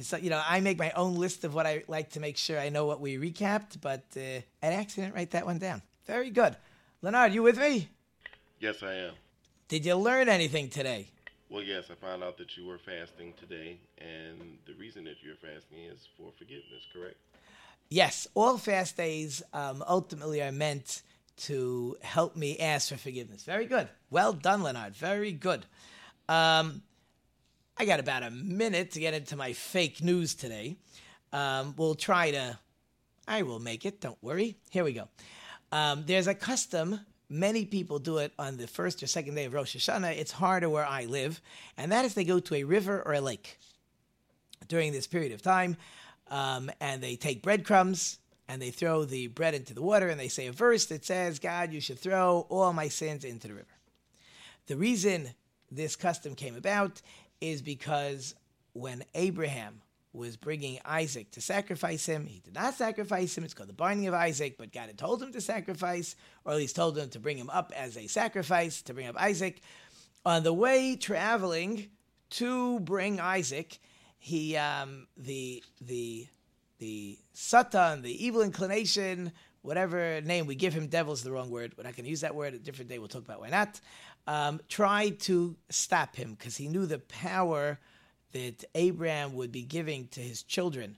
[0.01, 2.59] So you know, I make my own list of what I like to make sure
[2.59, 5.81] I know what we recapped, but uh, an accident write that one down.
[6.05, 6.55] Very good.
[7.01, 7.89] Leonard, you with me?
[8.59, 9.13] Yes, I am.
[9.67, 11.07] Did you learn anything today?
[11.49, 15.35] Well, yes, I found out that you were fasting today, and the reason that you're
[15.35, 17.17] fasting is for forgiveness, correct?
[17.89, 21.01] Yes, all fast days um, ultimately are meant
[21.37, 23.43] to help me ask for forgiveness.
[23.43, 23.89] Very good.
[24.09, 24.95] Well done, Leonard.
[24.95, 25.65] Very good.
[26.27, 26.81] Um,
[27.77, 30.77] I got about a minute to get into my fake news today.
[31.33, 32.57] Um, we'll try to,
[33.27, 33.99] I will make it.
[33.99, 34.55] Don't worry.
[34.69, 35.09] Here we go.
[35.71, 37.01] Um, there's a custom.
[37.29, 40.17] Many people do it on the first or second day of Rosh Hashanah.
[40.17, 41.41] It's harder where I live,
[41.75, 43.59] and that is they go to a river or a lake
[44.67, 45.75] during this period of time,
[46.29, 50.27] um, and they take breadcrumbs and they throw the bread into the water, and they
[50.27, 53.67] say a verse that says, "God, you should throw all my sins into the river."
[54.67, 55.29] The reason
[55.71, 57.01] this custom came about
[57.41, 58.35] is because
[58.73, 59.81] when Abraham
[60.13, 63.43] was bringing Isaac to sacrifice him, he did not sacrifice him.
[63.43, 66.15] It's called the binding of Isaac, but God had told him to sacrifice,
[66.45, 69.19] or at least told him to bring him up as a sacrifice, to bring up
[69.19, 69.61] Isaac.
[70.25, 71.89] On the way traveling
[72.31, 73.79] to bring Isaac,
[74.17, 76.27] he um, the the
[76.79, 81.73] the Satan, the evil inclination, whatever name we give him, devil's the wrong word.
[81.77, 82.53] We're not going to use that word.
[82.53, 83.79] A different day we'll talk about why not.
[84.27, 87.79] Um, tried to stop him because he knew the power
[88.33, 90.97] that Abraham would be giving to his children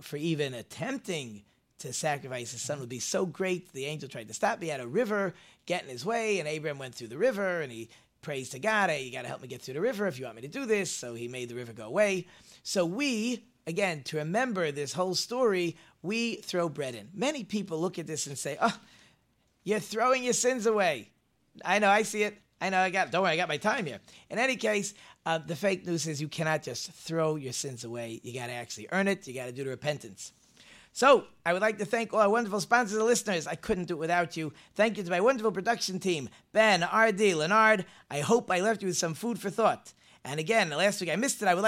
[0.00, 1.42] for even attempting
[1.80, 3.72] to sacrifice his son would be so great.
[3.72, 4.62] The angel tried to stop.
[4.62, 5.34] He had a river
[5.66, 7.88] get in his way, and Abraham went through the river and he
[8.20, 10.24] prays to God, hey, you got to help me get through the river if you
[10.24, 10.90] want me to do this.
[10.90, 12.26] So he made the river go away.
[12.62, 17.08] So we, again, to remember this whole story, we throw bread in.
[17.14, 18.78] Many people look at this and say, oh,
[19.64, 21.10] you're throwing your sins away.
[21.64, 22.40] I know, I see it.
[22.60, 24.00] I know, I got, don't worry, I got my time here.
[24.30, 24.94] In any case,
[25.24, 28.20] uh, the fake news is you cannot just throw your sins away.
[28.24, 29.26] You got to actually earn it.
[29.26, 30.32] You got to do the repentance.
[30.92, 33.46] So, I would like to thank all our wonderful sponsors and listeners.
[33.46, 34.52] I couldn't do it without you.
[34.74, 37.84] Thank you to my wonderful production team, Ben, RD, Leonard.
[38.10, 39.92] I hope I left you with some food for thought.
[40.24, 41.46] And again, last week I missed it.
[41.46, 41.56] I would like